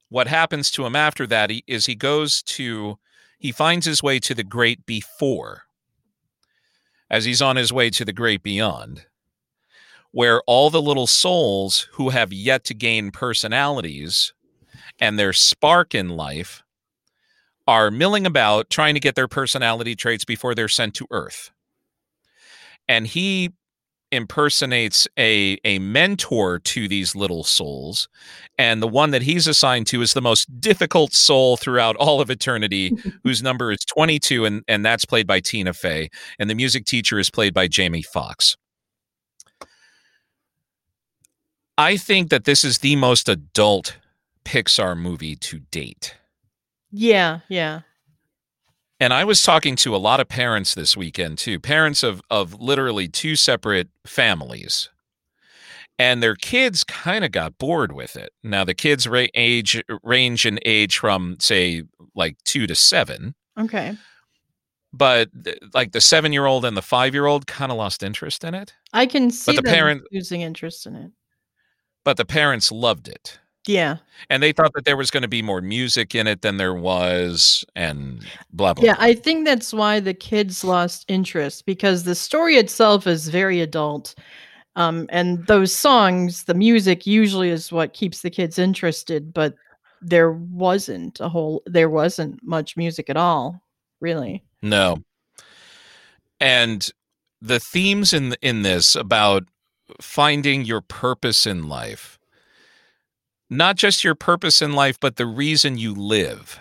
What 0.09 0.27
happens 0.27 0.73
to 0.73 0.85
him 0.85 0.97
after 0.97 1.25
that 1.29 1.51
he, 1.51 1.63
is 1.69 1.87
he 1.87 1.95
goes 1.95 2.43
to 2.43 2.99
he 3.39 3.53
finds 3.53 3.87
his 3.87 4.03
way 4.03 4.19
to 4.21 4.35
the 4.35 4.43
great 4.45 4.85
before 4.87 5.63
as 7.09 7.25
he's 7.25 7.41
on 7.43 7.55
his 7.57 7.73
way 7.73 7.91
to 7.91 8.05
the 8.05 8.13
great 8.13 8.43
beyond 8.43 9.07
where 10.13 10.43
all 10.47 10.71
the 10.71 10.83
little 10.83 11.07
souls 11.07 11.89
who 11.93 12.11
have 12.11 12.33
yet 12.33 12.65
to 12.65 12.75
gain 12.75 13.11
personalities 13.11 14.33
and 14.99 15.19
their 15.19 15.33
spark 15.33 15.95
in 15.95 16.09
life 16.09 16.63
are 17.67 17.91
milling 17.91 18.27
about 18.27 18.69
trying 18.71 18.95
to 18.95 19.01
get 19.01 19.15
their 19.15 19.29
personality 19.29 19.95
traits 19.95 20.25
before 20.25 20.55
they're 20.55 20.69
sent 20.69 20.95
to 20.95 21.07
earth. 21.11 21.53
And 22.89 23.07
he 23.07 23.53
impersonates 24.13 25.07
a 25.17 25.57
a 25.65 25.79
mentor 25.79 26.59
to 26.59 26.89
these 26.89 27.15
little 27.15 27.45
souls 27.45 28.09
and 28.59 28.83
the 28.83 28.89
one 28.89 29.13
that 29.13 29.23
he's 29.23 29.47
assigned 29.47 29.87
to 29.87 30.03
is 30.03 30.15
the 30.15 30.21
most 30.21 30.61
difficult 30.61 31.13
soul 31.13 31.57
throughout 31.57 31.95
all 31.95 32.21
of 32.21 32.29
eternity 32.29 32.93
whose 33.23 33.41
number 33.41 33.71
is 33.71 33.79
22 33.85 34.45
and 34.45 34.65
and 34.67 34.85
that's 34.85 35.05
played 35.05 35.29
by 35.29 35.39
Tina 35.39 35.73
Fey 35.73 36.11
and 36.41 36.51
the 36.51 36.57
music 36.57 36.87
teacher 36.87 37.21
is 37.21 37.31
played 37.31 37.55
by 37.55 37.69
Jamie 37.69 38.03
Foxx 38.03 38.57
I 41.81 41.97
think 41.97 42.31
that 42.31 42.45
this 42.45 42.65
is 42.65 42.79
the 42.79 42.97
most 42.97 43.29
adult 43.29 43.97
Pixar 44.45 44.97
movie 44.99 45.37
to 45.37 45.61
date 45.71 46.15
Yeah, 46.91 47.41
yeah. 47.49 47.81
And 49.03 49.15
I 49.15 49.25
was 49.25 49.43
talking 49.43 49.77
to 49.77 49.97
a 49.97 49.99
lot 50.09 50.21
of 50.21 50.29
parents 50.29 50.75
this 50.75 50.95
weekend 50.97 51.39
too, 51.39 51.59
parents 51.59 52.03
of 52.03 52.21
of 52.31 52.61
literally 52.61 53.09
two 53.09 53.35
separate 53.37 53.89
families. 54.07 54.91
And 55.99 56.23
their 56.23 56.35
kids 56.35 56.83
kind 56.85 57.25
of 57.25 57.33
got 57.33 57.59
bored 57.59 57.93
with 57.93 58.17
it. 58.17 58.31
Now 58.43 58.65
the 58.65 58.75
kids 58.75 59.07
ra- 59.07 59.27
age 59.35 59.83
range 60.03 60.45
in 60.47 60.59
age 60.65 60.99
from 60.99 61.37
say 61.41 61.83
like 62.15 62.37
2 62.45 62.67
to 62.67 62.75
7, 62.75 63.35
Okay. 63.59 63.97
but 64.93 65.29
like 65.75 65.93
the 65.93 65.99
7-year-old 66.01 66.65
and 66.65 66.77
the 66.77 66.81
5-year-old 66.83 67.47
kind 67.47 67.71
of 67.71 67.79
lost 67.79 68.03
interest 68.03 68.45
in 68.45 68.55
it, 68.55 68.75
I 68.95 69.05
can 69.07 69.31
see 69.31 69.53
but 69.57 69.65
the 69.65 69.71
parent- 69.71 70.03
losing 70.13 70.41
interest 70.41 70.87
in 70.87 70.97
it. 70.97 71.11
But 72.05 72.17
the 72.17 72.25
parents 72.25 72.73
loved 72.73 73.09
it. 73.09 73.39
Yeah. 73.67 73.97
And 74.31 74.43
they 74.43 74.53
thought 74.53 74.73
that 74.75 74.85
there 74.85 74.97
was 74.97 75.11
going 75.11 75.23
to 75.23 75.29
be 75.29 75.43
more 75.43 75.61
music 75.61 76.15
in 76.15 76.27
it 76.27 76.43
than 76.43 76.57
there 76.57 76.75
was 76.75 77.65
and 77.77 78.25
blah 78.53 78.75
blah. 78.75 78.85
Yeah, 78.85 78.97
blah. 78.97 79.05
I 79.05 79.15
think 79.15 79.45
that's 79.45 79.73
why 79.73 80.01
the 80.01 80.15
kids 80.15 80.65
lost 80.65 81.05
interest 81.09 81.67
because 81.67 82.05
the 82.05 82.15
story 82.15 82.57
itself 82.57 83.07
is 83.07 83.29
very 83.29 83.61
adult. 83.61 84.15
Um, 84.77 85.07
and 85.11 85.47
those 85.47 85.75
songs, 85.75 86.45
the 86.45 86.55
music 86.55 87.07
usually 87.07 87.51
is 87.51 87.73
what 87.73 87.93
keeps 87.93 88.23
the 88.23 88.31
kids 88.31 88.59
interested, 88.59 89.33
but 89.35 89.55
there 90.01 90.33
wasn't 90.33 91.21
a 91.21 91.29
whole 91.29 91.63
there 91.67 91.91
wasn't 91.91 92.43
much 92.43 92.77
music 92.77 93.11
at 93.11 93.17
all, 93.17 93.61
really. 94.01 94.43
No. 94.63 94.99
And 96.41 96.89
the 97.43 97.61
themes 97.61 98.13
in 98.13 98.35
in 98.41 98.63
this 98.63 98.97
about 98.97 99.45
finding 100.01 100.65
your 100.65 100.81
purpose 100.81 101.47
in 101.47 101.69
life. 101.69 102.19
Not 103.49 103.77
just 103.77 104.05
your 104.05 104.15
purpose 104.15 104.63
in 104.63 104.73
life 104.73 104.99
but 105.01 105.17
the 105.17 105.27
reason 105.27 105.79
you 105.79 105.95
live. 105.95 106.61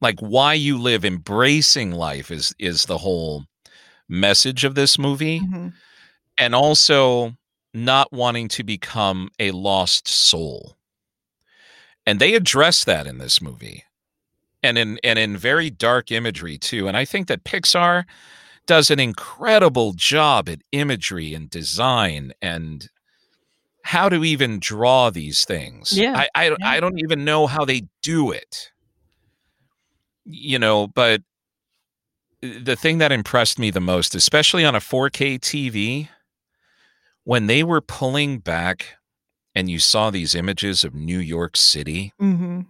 Like 0.00 0.20
why 0.20 0.54
you 0.54 0.78
live, 0.78 1.04
embracing 1.04 1.92
life 1.92 2.30
is 2.30 2.54
is 2.58 2.84
the 2.84 2.98
whole 2.98 3.44
message 4.08 4.64
of 4.64 4.74
this 4.74 4.98
movie 4.98 5.40
Mhm. 5.40 5.72
and 6.36 6.54
also 6.54 7.36
not 7.72 8.12
wanting 8.12 8.48
to 8.48 8.62
become 8.62 9.30
a 9.38 9.50
lost 9.52 10.06
soul. 10.06 10.76
And 12.06 12.20
they 12.20 12.34
address 12.34 12.84
that 12.84 13.06
in 13.06 13.18
this 13.18 13.40
movie. 13.40 13.84
And 14.62 14.78
in 14.78 14.98
and 15.04 15.18
in 15.18 15.36
very 15.36 15.70
dark 15.70 16.10
imagery 16.10 16.58
too. 16.58 16.86
And 16.88 16.96
I 16.96 17.04
think 17.04 17.28
that 17.28 17.44
Pixar 17.44 18.04
does 18.66 18.90
an 18.90 18.98
incredible 19.00 19.92
job 19.94 20.48
at 20.48 20.60
imagery 20.72 21.34
and 21.34 21.50
design 21.50 22.32
and 22.40 22.88
how 23.82 24.08
to 24.08 24.24
even 24.24 24.58
draw 24.58 25.10
these 25.10 25.44
things. 25.44 25.92
Yeah, 25.92 26.16
I 26.16 26.28
I, 26.34 26.44
yeah. 26.48 26.54
I 26.62 26.80
don't 26.80 26.98
even 27.00 27.24
know 27.24 27.46
how 27.46 27.64
they 27.64 27.82
do 28.02 28.30
it. 28.30 28.70
You 30.24 30.58
know, 30.58 30.86
but 30.86 31.20
the 32.40 32.76
thing 32.76 32.98
that 32.98 33.12
impressed 33.12 33.58
me 33.58 33.70
the 33.70 33.80
most, 33.80 34.14
especially 34.14 34.64
on 34.64 34.74
a 34.74 34.80
4K 34.80 35.38
TV, 35.38 36.08
when 37.24 37.46
they 37.46 37.62
were 37.62 37.80
pulling 37.80 38.38
back 38.38 38.96
and 39.54 39.70
you 39.70 39.78
saw 39.78 40.10
these 40.10 40.34
images 40.34 40.84
of 40.84 40.94
New 40.94 41.18
York 41.18 41.56
City 41.56 42.12
Mhm. 42.20 42.66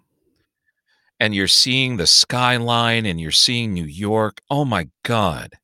and 1.19 1.35
you're 1.35 1.49
seeing 1.49 1.97
the 1.97 2.07
skyline 2.07 3.07
and 3.07 3.21
you're 3.21 3.31
seeing 3.33 3.73
New 3.73 3.85
York, 3.87 4.41
oh 4.51 4.65
my 4.65 4.89
God, 5.03 5.55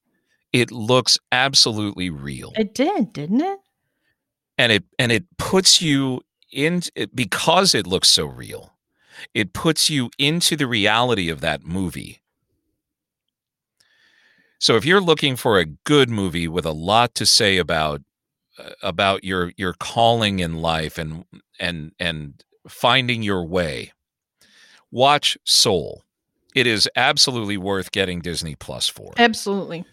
it 0.53 0.71
looks 0.71 1.19
absolutely 1.33 2.11
real. 2.11 2.53
It 2.57 2.75
did, 2.75 3.13
didn't 3.13 3.41
it? 3.41 3.59
and 4.61 4.73
it 4.73 4.85
and 4.99 5.11
it 5.11 5.25
puts 5.39 5.81
you 5.81 6.21
in 6.53 6.83
it, 6.95 7.17
because 7.17 7.75
it 7.75 7.87
looks 7.87 8.09
so 8.09 8.27
real 8.27 8.75
it 9.35 9.53
puts 9.53 9.89
you 9.91 10.11
into 10.19 10.57
the 10.57 10.67
reality 10.67 11.31
of 11.31 11.41
that 11.41 11.65
movie 11.65 12.21
so 14.59 14.77
if 14.77 14.85
you're 14.85 15.01
looking 15.01 15.35
for 15.35 15.59
a 15.59 15.65
good 15.65 16.11
movie 16.11 16.47
with 16.47 16.67
a 16.67 16.73
lot 16.73 17.15
to 17.15 17.25
say 17.25 17.57
about 17.57 18.03
uh, 18.59 18.71
about 18.83 19.25
your 19.25 19.53
your 19.57 19.73
calling 19.73 20.41
in 20.41 20.57
life 20.57 20.99
and 20.99 21.25
and 21.59 21.93
and 21.99 22.45
finding 22.69 23.23
your 23.23 23.45
way 23.45 23.93
watch 24.91 25.39
soul 25.45 26.03
it 26.55 26.67
is 26.67 26.89
absolutely 26.97 27.57
worth 27.57 27.93
getting 27.93 28.21
disney 28.21 28.55
plus 28.55 28.89
for 28.89 29.15
Absolutely. 29.17 29.87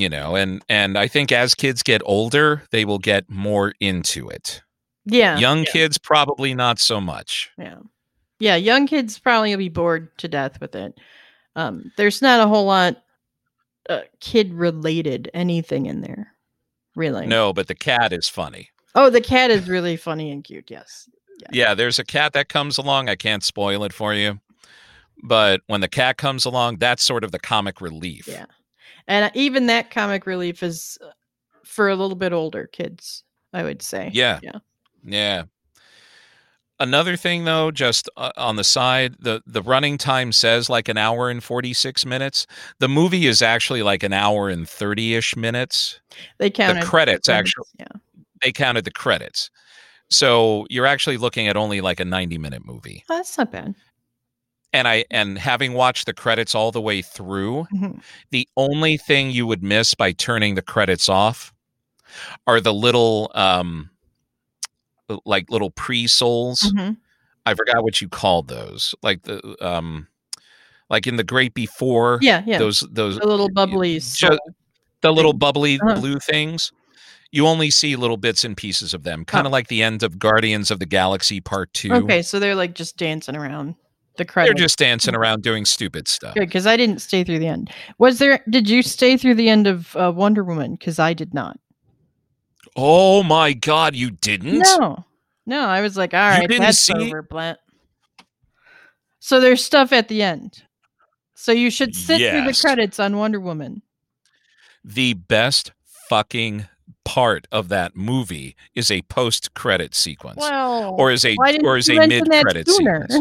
You 0.00 0.08
know 0.08 0.34
and 0.36 0.62
and 0.68 0.96
i 0.98 1.06
think 1.06 1.30
as 1.32 1.54
kids 1.54 1.82
get 1.82 2.00
older 2.04 2.62
they 2.70 2.84
will 2.84 2.98
get 2.98 3.28
more 3.30 3.72
into 3.80 4.28
it 4.28 4.62
Yeah. 5.06 5.38
young 5.38 5.58
yeah, 5.64 5.72
kids 5.72 5.98
probably 5.98 6.54
not 6.54 6.78
so 6.78 7.00
much 7.00 7.50
Yeah. 7.58 7.78
Yeah, 8.42 8.56
young 8.56 8.86
kids 8.86 9.18
probably 9.18 9.50
will 9.50 9.58
be 9.58 9.68
bored 9.68 10.16
to 10.16 10.26
death 10.26 10.62
with 10.62 10.74
it. 10.74 10.98
Um, 11.56 11.92
there's 11.98 12.22
not 12.22 12.40
a 12.40 12.48
whole 12.48 12.64
lot 12.64 12.96
uh, 13.90 14.00
kid 14.20 14.54
related 14.54 15.30
anything 15.34 15.84
in 15.84 16.00
there, 16.00 16.32
really. 16.96 17.26
no 17.26 17.52
but 17.52 17.66
the 17.68 17.74
cat 17.74 18.12
is 18.14 18.28
funny 18.28 18.70
Oh, 18.94 19.10
the 19.10 19.20
cat 19.20 19.50
is 19.50 19.68
really 19.68 19.96
funny 19.98 20.30
and 20.32 20.42
cute. 20.42 20.70
Yes. 20.70 21.06
yeah 21.52 21.74
there's 21.74 21.98
a 21.98 22.04
cat 22.04 22.32
that 22.32 22.48
comes 22.48 22.78
along 22.78 23.08
i 23.10 23.16
can't 23.16 23.42
spoil 23.44 23.84
it 23.84 23.92
for 23.92 24.14
you 24.14 24.40
but 25.22 25.60
when 25.66 25.80
the 25.82 25.88
cat 25.88 26.16
comes 26.16 26.44
along 26.46 26.76
that's 26.78 27.02
sort 27.04 27.24
of 27.24 27.32
the 27.32 27.38
comic 27.38 27.80
relief 27.82 28.26
Yeah. 28.26 28.46
And 29.06 29.26
uh, 29.26 29.30
even 29.34 29.66
that 29.66 29.90
comic 29.90 30.26
relief 30.26 30.62
is 30.62 30.98
uh, 31.02 31.10
for 31.64 31.88
a 31.88 31.96
little 31.96 32.16
bit 32.16 32.32
older 32.32 32.66
kids, 32.66 33.24
I 33.52 33.62
would 33.62 33.82
say. 33.82 34.10
Yeah. 34.12 34.40
Yeah. 34.42 34.58
Yeah. 35.04 35.42
Another 36.80 37.14
thing 37.14 37.44
though, 37.44 37.70
just 37.70 38.08
uh, 38.16 38.32
on 38.38 38.56
the 38.56 38.64
side, 38.64 39.16
the 39.20 39.42
the 39.46 39.60
running 39.62 39.98
time 39.98 40.32
says 40.32 40.70
like 40.70 40.88
an 40.88 40.96
hour 40.96 41.28
and 41.28 41.44
46 41.44 42.06
minutes. 42.06 42.46
The 42.78 42.88
movie 42.88 43.26
is 43.26 43.42
actually 43.42 43.82
like 43.82 44.02
an 44.02 44.14
hour 44.14 44.48
and 44.48 44.66
30ish 44.66 45.36
minutes. 45.36 46.00
They 46.38 46.48
counted 46.48 46.82
credits, 46.84 47.26
credits, 47.26 47.28
actually. 47.28 47.66
Yeah. 47.78 48.00
They 48.42 48.50
counted 48.50 48.86
the 48.86 48.92
credits. 48.92 49.50
So 50.08 50.66
you're 50.70 50.86
actually 50.86 51.18
looking 51.18 51.48
at 51.48 51.56
only 51.56 51.82
like 51.82 52.00
a 52.00 52.04
90 52.04 52.38
minute 52.38 52.64
movie. 52.64 53.04
Oh, 53.10 53.16
that's 53.16 53.36
not 53.36 53.52
bad. 53.52 53.74
And 54.72 54.86
I 54.86 55.04
and 55.10 55.36
having 55.38 55.72
watched 55.74 56.06
the 56.06 56.14
credits 56.14 56.54
all 56.54 56.70
the 56.70 56.80
way 56.80 57.02
through, 57.02 57.66
Mhm. 57.74 58.00
the 58.30 58.48
only 58.56 58.96
thing 58.96 59.30
you 59.30 59.46
would 59.46 59.62
miss 59.62 59.94
by 59.94 60.12
turning 60.12 60.54
the 60.54 60.62
credits 60.62 61.08
off 61.08 61.52
are 62.46 62.60
the 62.60 62.72
little 62.74 63.30
um 63.34 63.90
like 65.24 65.50
little 65.50 65.70
pre-souls 65.70 66.60
Mhm. 66.74 66.96
I 67.46 67.54
forgot 67.54 67.82
what 67.82 68.00
you 68.00 68.08
called 68.08 68.46
those. 68.48 68.94
Like 69.02 69.22
the 69.22 69.56
um 69.66 70.06
like 70.88 71.06
in 71.06 71.16
the 71.16 71.24
great 71.24 71.52
before 71.54 72.18
Yeah, 72.22 72.42
yeah. 72.46 72.58
those 72.58 72.80
those 72.92 73.18
the 73.18 73.26
little 73.26 73.48
bubbly 73.48 73.98
ju- 74.00 74.38
the 75.00 75.12
little 75.12 75.32
bubbly 75.32 75.80
Uh-huh. 75.80 75.98
blue 76.00 76.18
things. 76.20 76.70
You 77.32 77.46
only 77.46 77.70
see 77.70 77.94
little 77.96 78.16
bits 78.16 78.44
and 78.44 78.56
pieces 78.56 78.92
of 78.92 79.04
them, 79.04 79.24
kind 79.24 79.46
of 79.46 79.52
like 79.52 79.68
the 79.68 79.82
end 79.84 80.02
of 80.02 80.18
Guardians 80.18 80.70
of 80.70 80.78
the 80.80 80.86
Galaxy 80.86 81.40
Part 81.40 81.72
2. 81.74 81.92
Okay, 81.92 82.22
so 82.22 82.38
they're 82.40 82.56
like 82.56 82.74
just 82.74 82.96
dancing 82.96 83.36
around 83.36 83.76
the 84.16 84.24
credits. 84.24 84.50
They're 84.50 84.64
just 84.64 84.78
dancing 84.78 85.14
around 85.14 85.42
doing 85.42 85.64
stupid 85.64 86.08
stuff. 86.08 86.34
Good, 86.34 86.46
because 86.46 86.66
I 86.66 86.76
didn't 86.76 87.00
stay 87.00 87.24
through 87.24 87.38
the 87.38 87.46
end. 87.46 87.70
Was 87.98 88.18
there? 88.18 88.42
Did 88.50 88.68
you 88.68 88.82
stay 88.82 89.16
through 89.16 89.34
the 89.34 89.48
end 89.48 89.66
of 89.66 89.94
uh, 89.96 90.12
Wonder 90.14 90.44
Woman? 90.44 90.72
Because 90.74 90.98
I 90.98 91.14
did 91.14 91.34
not. 91.34 91.58
Oh 92.76 93.22
my 93.22 93.52
god, 93.52 93.96
you 93.96 94.10
didn't? 94.10 94.58
No, 94.58 95.04
no. 95.46 95.60
I 95.60 95.80
was 95.80 95.96
like, 95.96 96.14
all 96.14 96.20
right, 96.20 96.48
that's 96.48 96.78
see- 96.78 96.92
over, 96.94 97.22
Blent. 97.22 97.58
So 99.18 99.40
there's 99.40 99.64
stuff 99.64 99.92
at 99.92 100.08
the 100.08 100.22
end. 100.22 100.62
So 101.34 101.52
you 101.52 101.70
should 101.70 101.94
sit 101.94 102.18
through 102.18 102.44
the 102.44 102.58
credits 102.58 103.00
on 103.00 103.16
Wonder 103.16 103.40
Woman. 103.40 103.82
The 104.84 105.14
best 105.14 105.72
fucking 106.08 106.66
part 107.04 107.46
of 107.50 107.68
that 107.68 107.96
movie 107.96 108.56
is 108.74 108.90
a 108.90 109.02
post-credit 109.02 109.94
sequence. 109.94 110.38
Well, 110.38 110.94
or 110.98 111.10
is 111.10 111.24
a 111.24 111.36
or 111.62 111.76
is 111.76 111.88
a 111.88 112.06
mid-credit 112.06 112.68
sequence. 112.68 113.18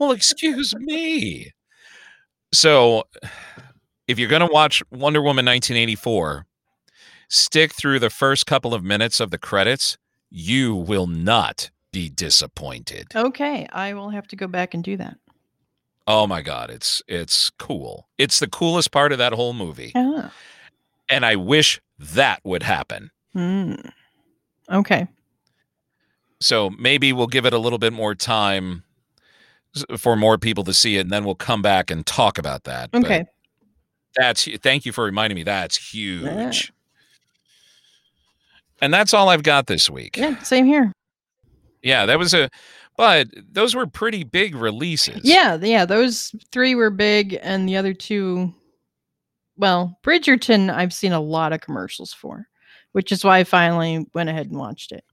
Well, 0.00 0.12
excuse 0.12 0.74
me. 0.76 1.52
So, 2.54 3.04
if 4.08 4.18
you're 4.18 4.30
going 4.30 4.40
to 4.40 4.50
watch 4.50 4.82
Wonder 4.90 5.20
Woman 5.20 5.44
1984, 5.44 6.46
stick 7.28 7.74
through 7.74 7.98
the 7.98 8.08
first 8.08 8.46
couple 8.46 8.72
of 8.72 8.82
minutes 8.82 9.20
of 9.20 9.30
the 9.30 9.36
credits. 9.36 9.98
You 10.30 10.74
will 10.74 11.06
not 11.06 11.70
be 11.92 12.08
disappointed. 12.08 13.08
Okay, 13.14 13.66
I 13.72 13.92
will 13.92 14.08
have 14.08 14.26
to 14.28 14.36
go 14.36 14.46
back 14.46 14.72
and 14.72 14.82
do 14.82 14.96
that. 14.96 15.18
Oh 16.06 16.26
my 16.26 16.40
god, 16.40 16.70
it's 16.70 17.02
it's 17.06 17.50
cool. 17.50 18.08
It's 18.16 18.40
the 18.40 18.48
coolest 18.48 18.90
part 18.92 19.12
of 19.12 19.18
that 19.18 19.34
whole 19.34 19.52
movie. 19.52 19.92
Ah. 19.94 20.32
And 21.10 21.26
I 21.26 21.36
wish 21.36 21.80
that 21.98 22.40
would 22.42 22.62
happen. 22.62 23.10
Hmm. 23.34 23.74
Okay. 24.72 25.08
So 26.40 26.70
maybe 26.70 27.12
we'll 27.12 27.26
give 27.26 27.44
it 27.44 27.52
a 27.52 27.58
little 27.58 27.78
bit 27.78 27.92
more 27.92 28.14
time 28.14 28.84
for 29.96 30.16
more 30.16 30.36
people 30.38 30.64
to 30.64 30.74
see 30.74 30.96
it 30.96 31.00
and 31.00 31.10
then 31.10 31.24
we'll 31.24 31.34
come 31.34 31.62
back 31.62 31.90
and 31.90 32.04
talk 32.06 32.38
about 32.38 32.64
that. 32.64 32.90
But 32.90 33.04
Okay. 33.04 33.24
That's 34.16 34.48
thank 34.62 34.84
you 34.84 34.92
for 34.92 35.04
reminding 35.04 35.36
me. 35.36 35.44
That's 35.44 35.76
huge. 35.76 36.72
And 38.82 38.92
that's 38.92 39.14
all 39.14 39.28
I've 39.28 39.42
got 39.42 39.66
this 39.66 39.88
week. 39.88 40.16
Yeah. 40.16 40.38
Same 40.42 40.66
here. 40.66 40.92
Yeah, 41.82 42.06
that 42.06 42.18
was 42.18 42.34
a 42.34 42.50
but 42.96 43.28
those 43.50 43.74
were 43.74 43.86
pretty 43.86 44.24
big 44.24 44.54
releases. 44.54 45.20
Yeah. 45.24 45.56
Yeah. 45.60 45.84
Those 45.84 46.34
three 46.52 46.74
were 46.74 46.90
big, 46.90 47.38
and 47.40 47.68
the 47.68 47.76
other 47.76 47.94
two, 47.94 48.52
well, 49.56 49.98
Bridgerton, 50.02 50.70
I've 50.70 50.92
seen 50.92 51.12
a 51.12 51.20
lot 51.20 51.52
of 51.52 51.60
commercials 51.60 52.12
for, 52.12 52.46
which 52.92 53.12
is 53.12 53.24
why 53.24 53.38
I 53.38 53.44
finally 53.44 54.06
went 54.12 54.28
ahead 54.28 54.48
and 54.48 54.58
watched 54.58 54.92
it. 54.92 55.04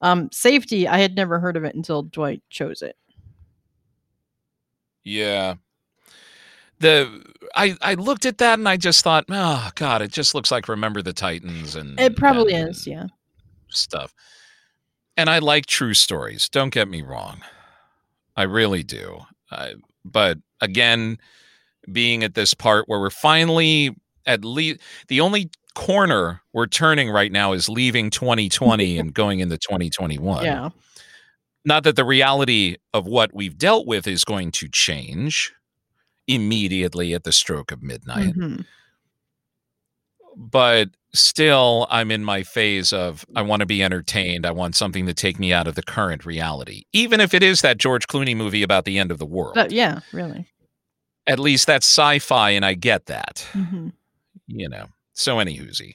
Um, 0.00 0.30
Safety, 0.32 0.88
I 0.88 0.98
had 0.98 1.16
never 1.16 1.38
heard 1.38 1.56
of 1.56 1.64
it 1.64 1.74
until 1.74 2.04
Dwight 2.04 2.42
chose 2.48 2.80
it. 2.80 2.96
Yeah. 5.06 5.54
The 6.80 7.22
I 7.54 7.76
I 7.80 7.94
looked 7.94 8.26
at 8.26 8.38
that 8.38 8.58
and 8.58 8.68
I 8.68 8.76
just 8.76 9.02
thought, 9.02 9.24
oh 9.30 9.70
god, 9.76 10.02
it 10.02 10.10
just 10.12 10.34
looks 10.34 10.50
like 10.50 10.68
Remember 10.68 11.00
the 11.00 11.12
Titans 11.12 11.74
and 11.76 11.98
It 11.98 12.16
probably 12.16 12.52
and 12.54 12.68
is. 12.70 12.86
Yeah. 12.86 13.06
stuff. 13.68 14.12
And 15.16 15.30
I 15.30 15.38
like 15.38 15.64
true 15.66 15.94
stories. 15.94 16.48
Don't 16.50 16.74
get 16.74 16.88
me 16.88 17.00
wrong. 17.00 17.40
I 18.36 18.42
really 18.42 18.82
do. 18.82 19.20
I, 19.50 19.74
but 20.04 20.38
again, 20.60 21.16
being 21.90 22.22
at 22.22 22.34
this 22.34 22.52
part 22.52 22.86
where 22.88 23.00
we're 23.00 23.08
finally 23.08 23.96
at 24.26 24.44
least 24.44 24.80
the 25.08 25.20
only 25.22 25.50
corner 25.74 26.42
we're 26.52 26.66
turning 26.66 27.08
right 27.10 27.30
now 27.32 27.52
is 27.52 27.68
leaving 27.68 28.10
2020 28.10 28.98
and 28.98 29.14
going 29.14 29.40
into 29.40 29.56
2021. 29.56 30.44
Yeah. 30.44 30.70
Not 31.66 31.82
that 31.82 31.96
the 31.96 32.04
reality 32.04 32.76
of 32.94 33.06
what 33.06 33.34
we've 33.34 33.58
dealt 33.58 33.86
with 33.86 34.06
is 34.06 34.24
going 34.24 34.52
to 34.52 34.68
change 34.68 35.52
immediately 36.28 37.12
at 37.12 37.24
the 37.24 37.32
stroke 37.32 37.70
of 37.72 37.82
midnight 37.82 38.34
Mhm. 38.36 38.64
but 40.36 40.90
still 41.14 41.86
i'm 41.88 42.10
in 42.10 42.24
my 42.24 42.42
phase 42.42 42.92
of 42.92 43.24
i 43.36 43.40
want 43.42 43.60
to 43.60 43.66
be 43.66 43.82
entertained 43.82 44.44
i 44.44 44.50
want 44.50 44.74
something 44.74 45.06
to 45.06 45.14
take 45.14 45.38
me 45.38 45.52
out 45.52 45.66
of 45.68 45.76
the 45.76 45.82
current 45.82 46.26
reality 46.26 46.82
even 46.92 47.20
if 47.20 47.32
it 47.32 47.42
is 47.44 47.62
that 47.62 47.78
george 47.78 48.06
clooney 48.08 48.36
movie 48.36 48.62
about 48.64 48.84
the 48.84 48.98
end 48.98 49.10
of 49.12 49.18
the 49.18 49.24
world 49.26 49.54
But 49.54 49.70
yeah, 49.70 50.00
really. 50.12 50.46
at 51.28 51.38
least 51.38 51.66
that's 51.68 51.86
sci-fi 51.86 52.50
and 52.50 52.64
i 52.66 52.74
get 52.74 53.06
that 53.06 53.46
Mhm. 53.52 53.92
you 54.48 54.68
know 54.68 54.86
so 55.14 55.38
any 55.38 55.58
whoozy 55.58 55.94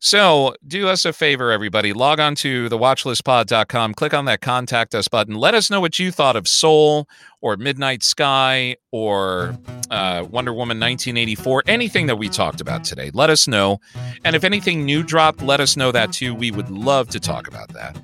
so 0.00 0.54
do 0.66 0.88
us 0.88 1.04
a 1.04 1.12
favor 1.12 1.50
everybody. 1.50 1.92
Log 1.92 2.20
on 2.20 2.34
to 2.36 2.68
thewatchlistpod.com 2.68 3.94
click 3.94 4.14
on 4.14 4.26
that 4.26 4.40
contact 4.40 4.94
us 4.94 5.08
button. 5.08 5.34
Let 5.34 5.54
us 5.54 5.70
know 5.70 5.80
what 5.80 5.98
you 5.98 6.12
thought 6.12 6.36
of 6.36 6.46
soul 6.46 7.08
or 7.40 7.56
midnight 7.56 8.02
sky 8.02 8.76
or 8.92 9.58
uh, 9.90 10.24
wonder 10.30 10.52
woman 10.52 10.78
1984 10.78 11.64
anything 11.66 12.06
that 12.06 12.16
we 12.16 12.28
talked 12.28 12.60
about 12.60 12.84
today. 12.84 13.10
Let 13.12 13.30
us 13.30 13.48
know. 13.48 13.80
And 14.24 14.36
if 14.36 14.44
anything 14.44 14.84
new 14.84 15.02
dropped 15.02 15.42
let 15.42 15.60
us 15.60 15.76
know 15.76 15.90
that 15.92 16.12
too. 16.12 16.34
We 16.34 16.50
would 16.50 16.70
love 16.70 17.08
to 17.08 17.20
talk 17.20 17.48
about 17.48 17.72
that. 17.72 18.00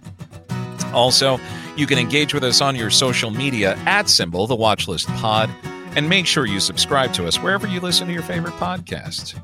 Also 0.92 1.38
you 1.76 1.86
can 1.86 1.98
engage 1.98 2.34
with 2.34 2.44
us 2.44 2.60
on 2.60 2.74
your 2.74 2.90
social 2.90 3.30
media 3.30 3.76
at 3.86 4.08
symbol 4.08 4.46
the 4.46 4.56
watch 4.56 4.88
list 4.88 5.06
pod 5.08 5.48
and 5.96 6.08
make 6.08 6.26
sure 6.26 6.44
you 6.44 6.58
subscribe 6.58 7.12
to 7.12 7.26
us 7.26 7.38
wherever 7.38 7.68
you 7.68 7.80
listen 7.80 8.08
to 8.08 8.12
your 8.12 8.22
favorite 8.22 8.54
podcast 8.54 9.40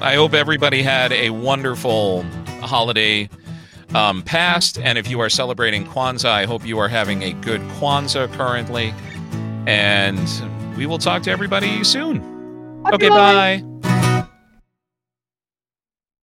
I 0.00 0.14
hope 0.14 0.34
everybody 0.34 0.82
had 0.82 1.12
a 1.12 1.30
wonderful 1.30 2.22
holiday 2.62 3.28
um, 3.94 4.22
past. 4.22 4.78
And 4.78 4.96
if 4.96 5.08
you 5.08 5.20
are 5.20 5.28
celebrating 5.28 5.84
Kwanzaa, 5.84 6.30
I 6.30 6.44
hope 6.46 6.66
you 6.66 6.78
are 6.78 6.88
having 6.88 7.22
a 7.22 7.32
good 7.32 7.60
Kwanzaa 7.78 8.32
currently. 8.32 8.94
And 9.66 10.18
we 10.76 10.86
will 10.86 10.98
talk 10.98 11.22
to 11.24 11.30
everybody 11.30 11.84
soon. 11.84 12.22
Okay, 12.92 13.08
bye. 13.08 13.62